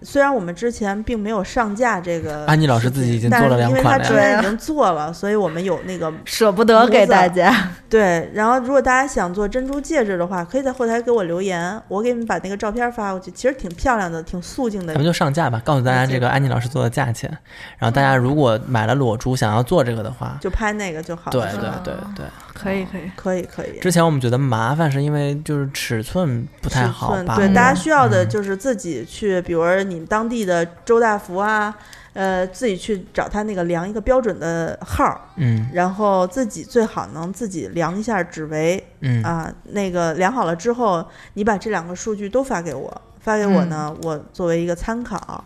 [0.06, 4.10] 虽然我们之前并没有上架这个，安妮老师自己已经做了两但是因为他款了呀。
[4.10, 8.30] 之前已经做了，所以我们有那个舍不得给大家，对。
[8.34, 13.32] 然后，如果大家想做珍珠戒指的话，可以在后台给我留言，我给你们把那个照片发过去。
[13.32, 17.30] 其实挺漂亮的，挺素净的咱们就上架吧，告诉大家这个安妮老师做的价钱，
[17.78, 21.32] 然后大家如果买了裸珠想要做这个的话，就拍那个就好了。
[21.32, 22.26] 对对对对。
[22.54, 23.12] 可以可以。
[23.16, 23.80] 可以可以。
[23.80, 27.36] 之前我们觉得麻烦，是因为就是尺寸不太好吧？
[27.36, 31.74] 对，大家需要的嗯就是自己去，比如你们当地的周大福啊，
[32.14, 45.43] 呃，自己去找他那个量一个标准的号儿，嗯然后自己最好能自己量一下指围嗯啊，那个量好了之后，你把这两个数据都发给我，发给我呢，我作为一个参考，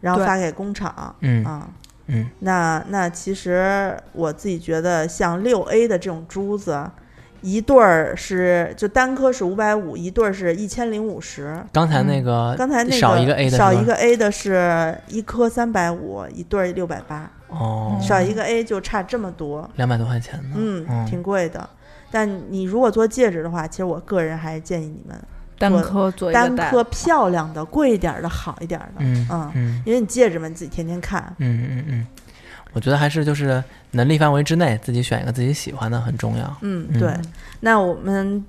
[0.00, 1.68] 然后发给工厂嗯啊。
[2.10, 6.90] 嗯那那其实我自己觉得，像六 A 的这种珠子，
[7.40, 11.64] 一对儿是就单颗是五百五，一对儿是一千零五十。
[11.72, 20.56] 刚才那个刚才那个少一个 A 的少一个 A 的是一颗三百五，一对儿六百八，哦，少一个 A 就差这么多，两百多块钱呢。
[20.56, 21.68] 嗯，嗯挺贵的。
[22.10, 25.16] 但你如果做戒指的话，其实我个人还是建议你们
[25.60, 32.06] 单颗做一个单颗漂亮的、贵一点儿的、好一点儿的，嗯嗯，嗯因为你戒指嘛，你自己天天看，嗯嗯嗯，
[32.72, 36.56] 我觉得还是就是能力范围之内，自己选一个自己喜欢的很重要。
[36.62, 37.14] 嗯，嗯对。
[37.60, 38.42] 那我们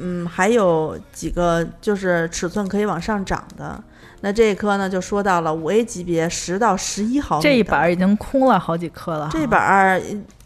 [0.00, 3.78] 嗯还有几个就是尺寸可以往上涨的。
[4.22, 9.30] 那这一颗呢，就说到了五 A 级别十到十一毫米这一板儿已经空了好几颗了哈。
[9.34, 10.00] 这板儿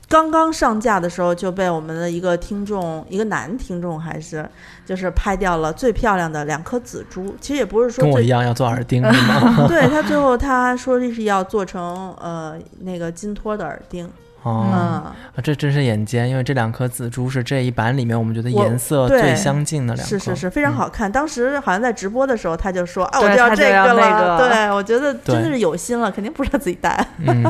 [0.09, 4.49] 刚刚上架的时候就被我们的一个听众，一个男听众还是
[4.87, 7.35] 就是拍掉了最漂亮的两颗紫珠。
[7.41, 9.67] 其实也不是说跟我一样要做耳钉是吗？
[9.69, 14.11] 对他最后他说这是要做成呃那个金托的耳钉，
[14.49, 20.09] 哦，嗯，啊这真是眼尖，因为这两颗紫珠是这一版里面我们觉得颜色最相近的两颗。
[20.09, 21.11] 是是是非常嗯好看。
[21.11, 24.49] 当时好像在直播的时候他就说啊，我就要这个那个了。
[24.49, 27.43] 对，我觉得真的是有心了，肯定不是他自己戴，嗯，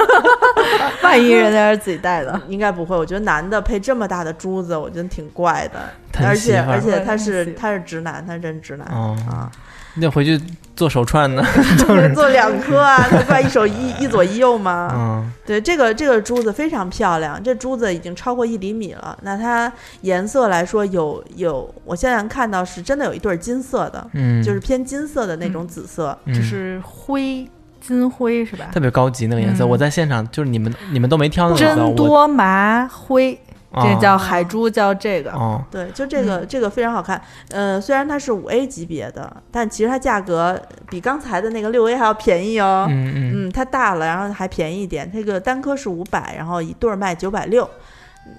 [1.02, 2.96] 万一人家是自己戴的，应该不会。
[2.96, 5.80] 我觉得男的配这么大的珠子，我觉得挺怪的。
[6.24, 9.50] 而且而且他是他是直男，他是真直男哦啊。
[9.96, 10.40] 你得回去
[10.76, 11.42] 做手串呢。
[12.14, 14.90] 做两颗啊，他不然一手一 一左一右吗？
[14.94, 19.16] 嗯对，这个这个珠子非常漂亮，这珠子已经超过一厘米了。
[19.22, 19.72] 那它
[20.02, 26.16] 颜色来说有有，我现在看到是真的有一对儿金色的，嗯，就是偏金色的那种紫色。
[26.24, 27.48] 嗯就是灰
[27.80, 28.66] 金灰是吧？
[28.72, 29.64] 特别高级那个颜色。
[29.64, 33.38] 嗯我在现场就是你们你们都没挑那个颜色，真多麻灰，
[33.74, 35.32] 这个叫海珠，叫这个。
[35.32, 37.20] 哦，对，就这个、这个非常好看。
[37.50, 40.58] 呃，虽然它是五 A 级别的，但其实它价格
[40.88, 42.86] 比刚才的那个六 A 还要便宜哦。
[42.88, 45.10] 嗯嗯嗯，它大了，然后还便宜一点。
[45.12, 47.68] 这个单颗是五百，然后一对儿卖九百六。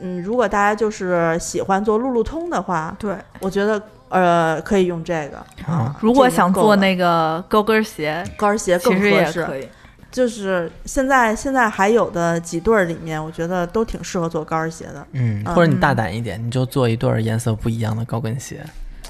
[0.02, 5.38] 嗯，如果大家就是喜欢做路路通的话，对，我觉得呃可以用这个。
[5.72, 9.70] 啊，如果想做那个高跟鞋，高跟鞋更其实也合适。
[10.12, 18.66] 就是现在现在还有的几对儿里面，我觉得都挺适合做高跟鞋的，嗯，嗯或者你大胆一点，你就做一对儿颜色不一样的高跟鞋，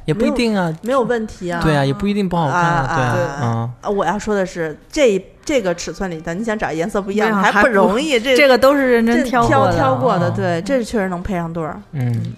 [0.06, 0.76] 也不一定啊。
[0.82, 1.62] 没有问题啊。
[1.62, 8.20] 对啊，也不一定不好看啊对啊啊，我要说的是，这这个尺寸里的，你想找颜色不一样的还对啊还不不容易。
[8.20, 9.76] 这这个都是认真挑挑过的。
[9.76, 11.80] 挑过的，哦对，这确实能配上对儿。
[11.94, 12.34] 嗯，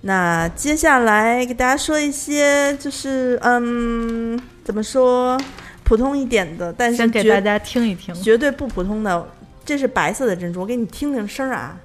[0.00, 5.38] 那接下来给大家说一些，就是嗯，怎么说，
[5.86, 8.12] 普通一点的，但是先给大家听一听。
[8.16, 9.26] 绝对不普通的。
[9.64, 11.76] 这是白色的珍珠，我给你听听声儿啊。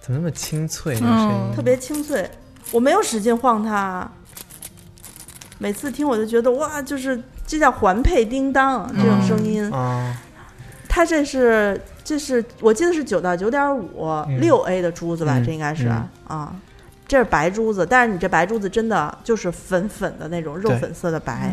[0.00, 1.34] 怎么那么清脆这个声音？
[1.50, 2.28] 嗯特别清脆。
[2.72, 4.08] 我没有使劲晃它，
[5.58, 9.68] 每次听我就觉得哇，就是这叫环佩叮当这种声音。
[9.72, 10.16] 啊，
[10.88, 16.56] 它这是这是我记得是九到九点五嗯六 A 的珠子吧，嗯这应该是嗯啊。
[17.08, 21.52] 这是白珠子，但是你这白珠子真的就是粉粉的那种肉粉色的白，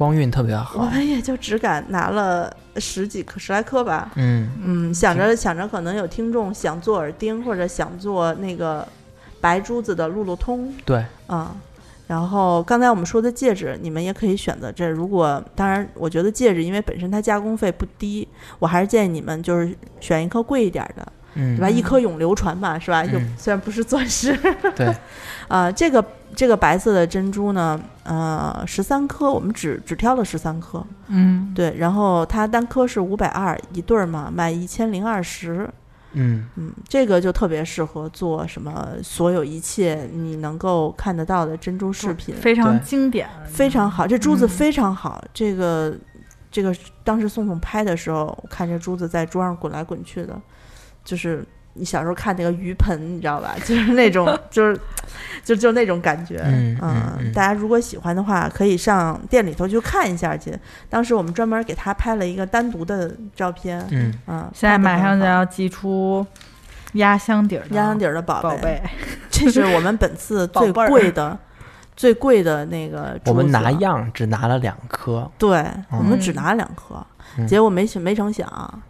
[0.00, 0.86] 光晕特别好我。
[0.86, 4.10] 们也就只敢拿了十几颗十来颗吧。
[4.14, 8.88] 嗯，嗯，想着想着，可能有听众想做耳钉，或者想做那个
[9.42, 11.54] 白珠子的路路通对，啊、
[12.06, 14.88] 然后刚才我们说的戒指，你们也可以选择这。
[14.88, 18.26] 如果当然，我觉得戒指因为本身它加工费不低，
[18.58, 21.70] 我还是建议你们就是选一颗贵一点的，嗯，对吧？
[21.70, 23.04] 一颗永流传嘛，是吧？
[23.04, 24.36] 就嗯虽然不是钻石，
[24.76, 24.94] 对，
[25.48, 26.04] 啊、这个
[26.34, 35.68] 这个白色的珍珠呢，呃，十三颗，我们只只挑了十三颗，嗯，对，然后它单颗是五百二一对儿嘛，卖一千零二十。
[36.12, 44.08] 嗯，嗯，这个就特别适合做什么所有一切你能够看得到的珍珠饰品，非常经典，非常好。
[44.08, 45.96] 这珠子嗯非常好，这个
[46.50, 46.74] 这个
[47.04, 50.36] 当时宋宋拍的时候，我看这珠子在桌上滚来滚去的，
[51.04, 51.44] 就是
[51.74, 53.54] 你小时候看那个鱼盆，你知道吧？
[53.64, 54.78] 就是那种， 就是
[55.44, 56.40] 就就那种感觉。
[56.44, 60.56] 嗯嗯嗯大家如果喜欢的话，可以上店里头去看一下去。
[60.88, 63.84] 当时我们专门给他拍了一个单独的照片。
[63.90, 66.26] 嗯，嗯，现在马上就要寄出
[66.94, 68.82] 压箱底儿的压箱底儿的宝宝贝，
[69.30, 71.38] 这是我们本次最贵的、
[71.96, 73.18] 最贵的那个。
[73.26, 76.94] 我们拿样只拿了两颗，对，我们嗯只拿了两颗，
[77.38, 78.82] 嗯结果没想没成想，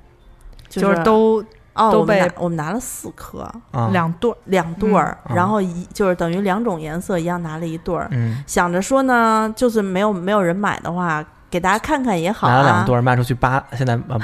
[0.70, 1.44] 就就是都
[1.74, 8.08] 哦，都我们拿被我们拿了四颗，啊，两对儿，两对儿，嗯然后一就是等于两种颜色一样拿了一对儿。
[8.10, 12.84] 嗯，想着说呢，就是没有没有人买的话，给大家看看也好拿了两啊。
[12.84, 14.18] 对儿，卖出去八，现在啊，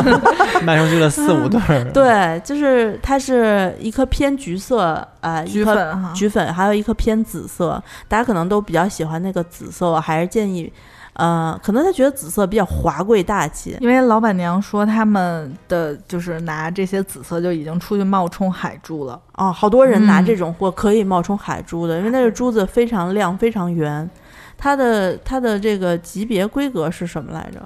[0.62, 1.84] 卖出去了四五对儿。
[1.92, 7.82] 对，就是它是一颗偏橘色，呃，一橘颗粉哈，橘粉，还有一颗偏紫色。
[8.08, 10.70] 大家可能都比较喜欢那个紫色，我还是建议，
[11.14, 13.76] 呃，可能他觉得紫色比较华贵大气。
[13.80, 24.08] 因为老板娘说他们的就是拿这些紫色就已经出去冒充海珠了，哦，好多人拿嗯这种货可以冒充海珠的，因为那个珠子非常亮、非常圆。
[24.56, 27.60] 它的它的这个级别规格是什么来着？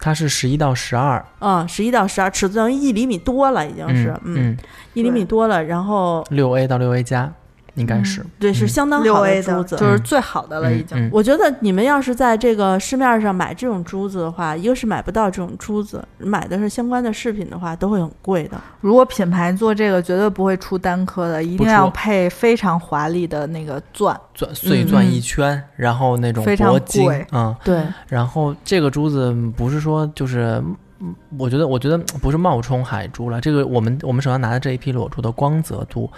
[0.00, 4.56] 它是十一到十二，嗯，十一到十二，尺寸一厘米多了，已经是，嗯，
[4.94, 5.64] 一厘米多了。
[5.64, 7.32] 然后六 A 到六 A 加，
[7.78, 8.24] 应该是。
[8.38, 9.76] 对，是相当好的珠子。
[9.76, 10.98] 就是最好的了，嗯已经。
[10.98, 18.60] 嗯我觉得你们要是在这个市面上买这种珠子的话，一个是买不到这种珠子，买的是相关的饰品的话，都会很贵的。
[18.80, 24.18] 如果品牌做这个，绝对不会出单颗的，一定要配非常华丽的那个钻。
[24.34, 30.62] 钻碎钻嗯一圈，然后那种非常铂金贵，嗯，对，然后这个珠子不是说就是，
[31.00, 36.08] 嗯我觉得我觉得不是冒充海珠了，这个我们我们手上拿的这一批裸珠的光泽度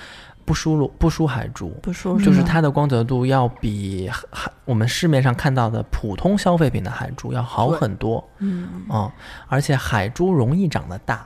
[0.51, 2.19] 不输裸不输海珠，不输。
[2.19, 9.09] 就是它的光泽度要比海我们市面上看到的普通消费品的海珠要好很多，嗯，嗯，
[9.47, 11.25] 而且海珠容易长得大，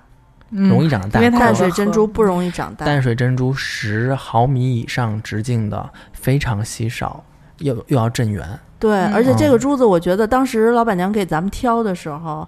[0.51, 0.69] 嗯。
[0.69, 2.85] 容易长得大因为它淡水珍珠不容易长大。
[2.85, 7.25] 淡水珍珠十毫米以上直径的非常稀少，
[7.61, 8.47] 又又要正圆，
[8.79, 9.15] 对，嗯。
[9.15, 12.47] 而且这个嗯珠子，我觉得当时老板娘给咱们挑的时候，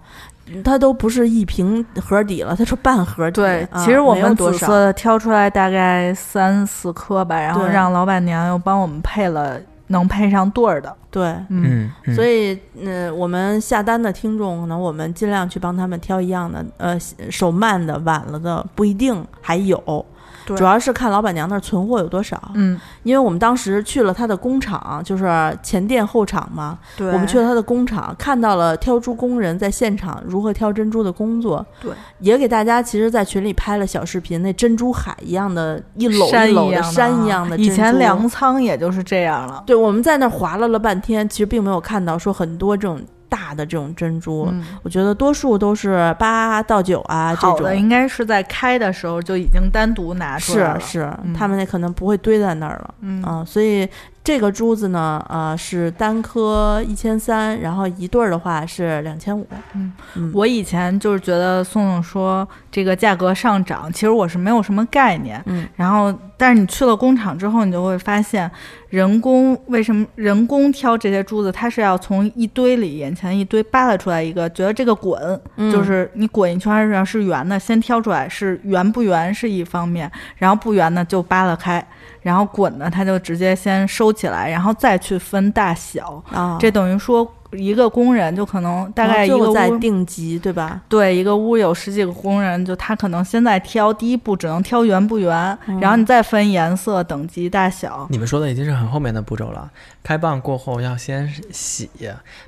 [0.65, 3.41] 它都不是一瓶盒底了，它是半盒底。
[3.41, 10.95] 对，啊其实我们紫色的挑出来大概三四颗吧，然后让老板娘又帮我们配了能配上对儿的。
[11.11, 16.99] 对，嗯，所以，嗯、我们下单的听众，可能我们尽量去帮他们挑一样的，呃，
[17.31, 20.05] 手慢的、晚了的不一定还有，对
[20.45, 22.41] 主要是看老板娘那儿存货有多少。
[22.55, 25.25] 嗯，因为我们当时去了她的工厂，就是
[25.63, 37.57] 前店后厂嘛，对，我们去了她的工厂，看到了挑珠工人在现场如何挑珍珠的工作，对，也给大家其实，在群里拍了小视频，那珍珠海一样的，一搂一搂的山一样的。
[37.57, 39.63] 以前粮仓也就是这样了。
[39.67, 43.01] 对，我们在那儿划拉了半天，其实并没有看到说很多这种
[43.37, 44.49] 大的这种珍珠。
[44.51, 50.81] 嗯，我觉得多数都是八到九啊这种好的，应该是在开的时候就已经单独拿出来了。
[50.81, 52.95] 是是，嗯他们那可能不会堆在那儿了。
[53.01, 53.87] 嗯啊，所以
[54.27, 59.47] 这个珠子呢，呃，是单颗一千三，然后一对儿的话是两千五。
[59.73, 65.41] 嗯嗯，我以前就是觉得宋宋说这个价格上涨，其实我是没有什么概念。
[65.47, 68.51] 嗯然后，但是你去了工厂之后，你就会发现，
[68.89, 81.87] 人工为什么人工挑这些珠子，它是要从一堆里眼前一堆扒拉出来一个，觉得这个滚，嗯就是你滚一圈儿要是圆的，先挑出来是圆不圆是一方面，然后不圆的就扒拉开，
[82.27, 86.21] 然后滚呢它就直接先收起来，然后再去分大小。
[86.33, 90.81] 啊，这等于说一个工人就可能大概一个屋定级，对吧？
[90.89, 98.09] 对，一个屋有十几个工人，就他可能现在挑第一步只能挑圆不圆，嗯然后你再分颜色、等级、大小。
[98.11, 99.71] 你们说的已经是很后面的步骤了。
[100.03, 101.89] 开蚌过后要先洗，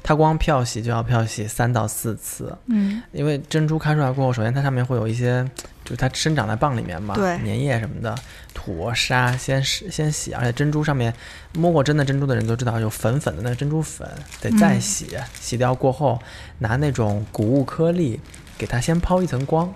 [0.03, 5.49] 它光漂洗就要漂洗三到四次，嗯，因为珍珠开出来过后，首先它上面会有一些，
[5.89, 7.39] 就它生长在蚌里面嘛，对。
[7.39, 8.15] 粘液什么的，
[8.53, 11.13] 土沙先洗先洗，而且珍珠上面
[11.55, 14.09] 摸过真的珍珠的人都知道有粉粉的那个珍珠粉，
[14.41, 14.81] 得再嗯。
[14.81, 16.21] 洗，洗掉过后
[16.59, 18.21] 拿那种谷物颗粒
[18.57, 19.73] 给它先抛一层光。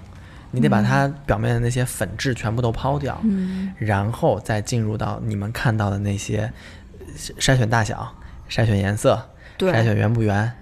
[0.54, 6.52] 你得把它表面的那些粉质全部都抛掉，嗯，然后再进入到你们看到的那些
[6.98, 7.06] 呃
[7.40, 8.14] 筛选大小、
[8.50, 10.52] 筛选颜色、对，筛选圆不圆，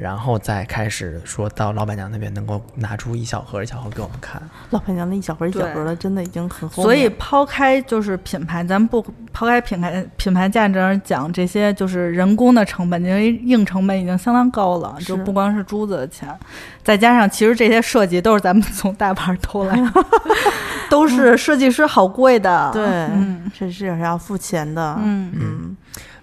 [0.00, 4.40] 然后再开始说到老板娘那边能够拿出一小盒一小盒给我们看。
[4.70, 16.28] 老板娘那一小盒一小盒的，真的已经很后面所以抛开就是品牌，咱不抛开品牌品牌价值而讲这些就是人工的成本，因为硬成本已经相当高了，是就不光是珠子的钱，
[16.82, 20.04] 再加上其实这些设计都是咱们从大牌偷来的，
[20.88, 22.70] 都是设计师好贵的。
[22.72, 24.94] 对，嗯这是要付钱的。
[25.02, 25.76] 嗯嗯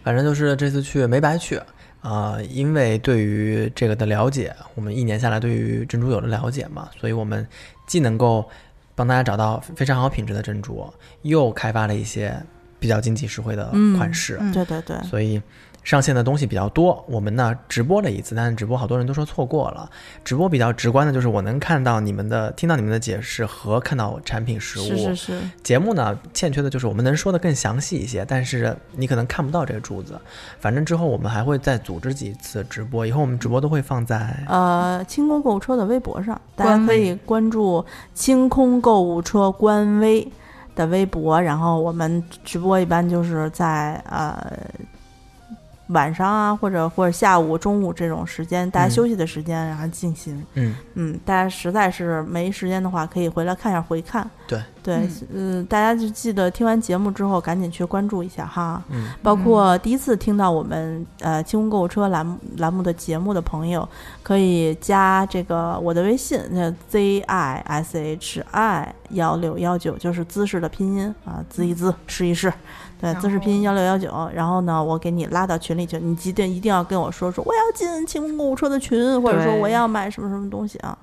[0.04, 1.60] 反正就是这次去没白去
[2.08, 7.48] 啊、因为对于这个的了解，我们一年下来对于珍珠有了了解嘛，所以我们
[7.88, 8.48] 既能够
[8.94, 10.88] 帮大家找到非常好品质的珍珠，
[11.24, 12.40] 又开发了一些
[12.80, 14.38] 比较经济实惠的嗯款式。
[14.40, 15.42] 嗯对对对，所以
[15.86, 17.02] 上线的东西比较多。
[17.08, 19.90] 我们呢直播了一次，但是直播好多人都说错过了。
[20.26, 24.84] 直播比较直观的就是我能看到你们的、听到你们的解释和看到产品实物。
[24.84, 30.20] 是是是，节目呢欠缺的就是我们能说的更详细一些，但是你可能看不到这个柱子。
[30.60, 34.44] 反正之后我们还会再组织几次直播，以后我们直播都会放在。
[34.48, 40.28] 呃，清空购物车的微博上，大家可以关注清空购物车官微
[40.76, 44.52] 的微博，然后我们直播一般就是在呃
[45.88, 50.44] 晚上啊，或者或者下午、中午这种时间，大家嗯休息的时间，然后进行。
[50.56, 54.28] 嗯，嗯，大家实在是没时间的话，可以回来看一下回看。
[54.48, 58.84] 对对，嗯、大家就记得听完节目之后赶紧去关注一下哈。
[58.90, 63.88] 嗯，包括第一次听到我们呃清空购物车栏目栏目的节目的朋友，
[64.22, 72.52] 可以加这个我的微信，那 Z I S H I 幺六幺九，就是姿势的拼音啊，滋一滋，试一试。
[73.00, 80.98] 对，然姿势拼音幺六幺九，然后呢，我给你拉到群里去，你记得一定要跟我说说我要进清空购物车的群，或者说我要买什么什么东西啊。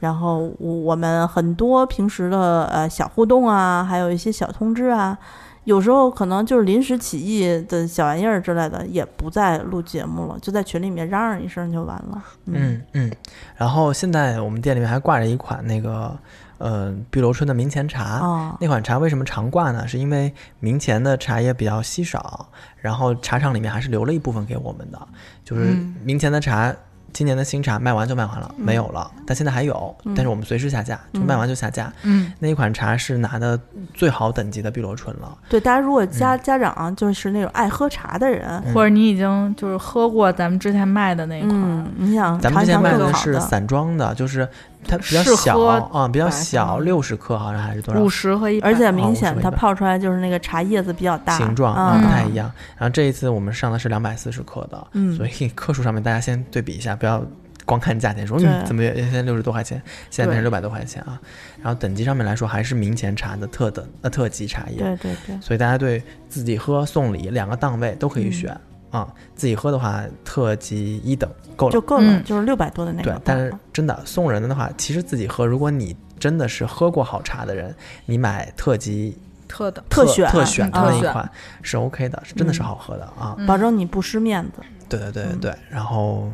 [0.00, 5.18] 然后我我们很多平时的呃小互动啊，还有一些小通知啊，
[5.64, 12.22] 有时候可能就是临时起意的小玩意儿之类的，也不再录节目了，就在群里面嚷嚷一声就完了。
[12.46, 13.12] 嗯嗯，
[13.56, 16.16] 然后现在我们店里面还挂着一款那个，
[16.58, 18.04] 呃，碧螺春的明前茶。
[18.04, 19.86] 啊，那款茶为什么常挂呢？
[19.86, 24.98] 是因为明前的茶叶比较稀少，然后茶厂里面还是留了一部分给我们的，
[25.44, 26.74] 就是嗯明前的茶。
[27.10, 31.90] 今年的新茶卖完就卖完了，没有了，但现在还有，但是我们随时下架，就卖完就下架。
[32.02, 33.58] 嗯，那一款茶是拿的
[33.94, 44.46] 最好等级的碧螺春了，对，大家如果家、家长就是那种爱喝茶的人，嗯或者你已经就是喝过咱们之前卖的那一款，嗯，你想咱们之前卖的是散装的，就是
[44.86, 52.50] 它比较小合啊，比较小，六十克好像还是多少五十和一百，而且哦明显它泡出来就是那个茶叶子比较大，形状啊不太一样。
[52.76, 57.22] 然后这一次我们上的是两百四十克的，嗯所以克数上面大家先对比一下，不要
[57.64, 61.20] 光看价钱说对嗯怎么原先六十多块钱，现在变成对六百多块钱啊。
[61.62, 68.58] 然后等级上面来说还是明前茶的特等呃特级茶叶，对对对，所以大家对自己喝送礼两个档位都可以选。
[68.90, 71.80] 啊，自己喝的话，特级一等够了就。
[71.80, 73.10] 够了，嗯就是六百多的那个，。
[73.10, 77.74] 对但是真的送人的话，其实自己喝，如果你真的是喝过好茶的人，
[78.06, 79.16] 你买特级
[79.46, 81.30] 特的，特选特选的那一款
[81.62, 83.34] 是 OK 的，是真的是好喝的啊。
[83.38, 84.62] 嗯保证你不失面子。
[84.88, 86.30] 对对对对对，然后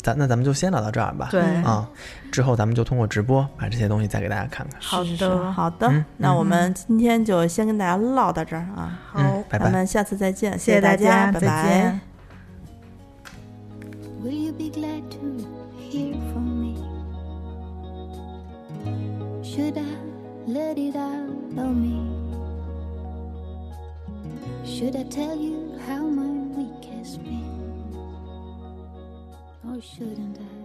[0.00, 1.28] 咱那咱们就先聊到这儿吧。
[1.30, 1.88] 对，啊，
[2.36, 4.78] 之后咱们就通过直播把这些东西再给大家看看。
[4.78, 5.88] 好的好的。
[5.88, 9.64] 嗯那我们今天就先跟大家唠到这儿啊，好，嗯，拜拜。
[9.64, 12.00] 咱们下次再见，谢谢大大家，再拜拜见。。
[14.22, 15.46] Will you be glad to
[15.80, 16.76] hear from me?
[19.42, 19.86] Should I
[20.46, 22.02] let it out of me?
[24.62, 27.48] Should I tell you how my week has been?
[29.64, 30.55] Or shouldn't I?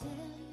[0.00, 0.43] tell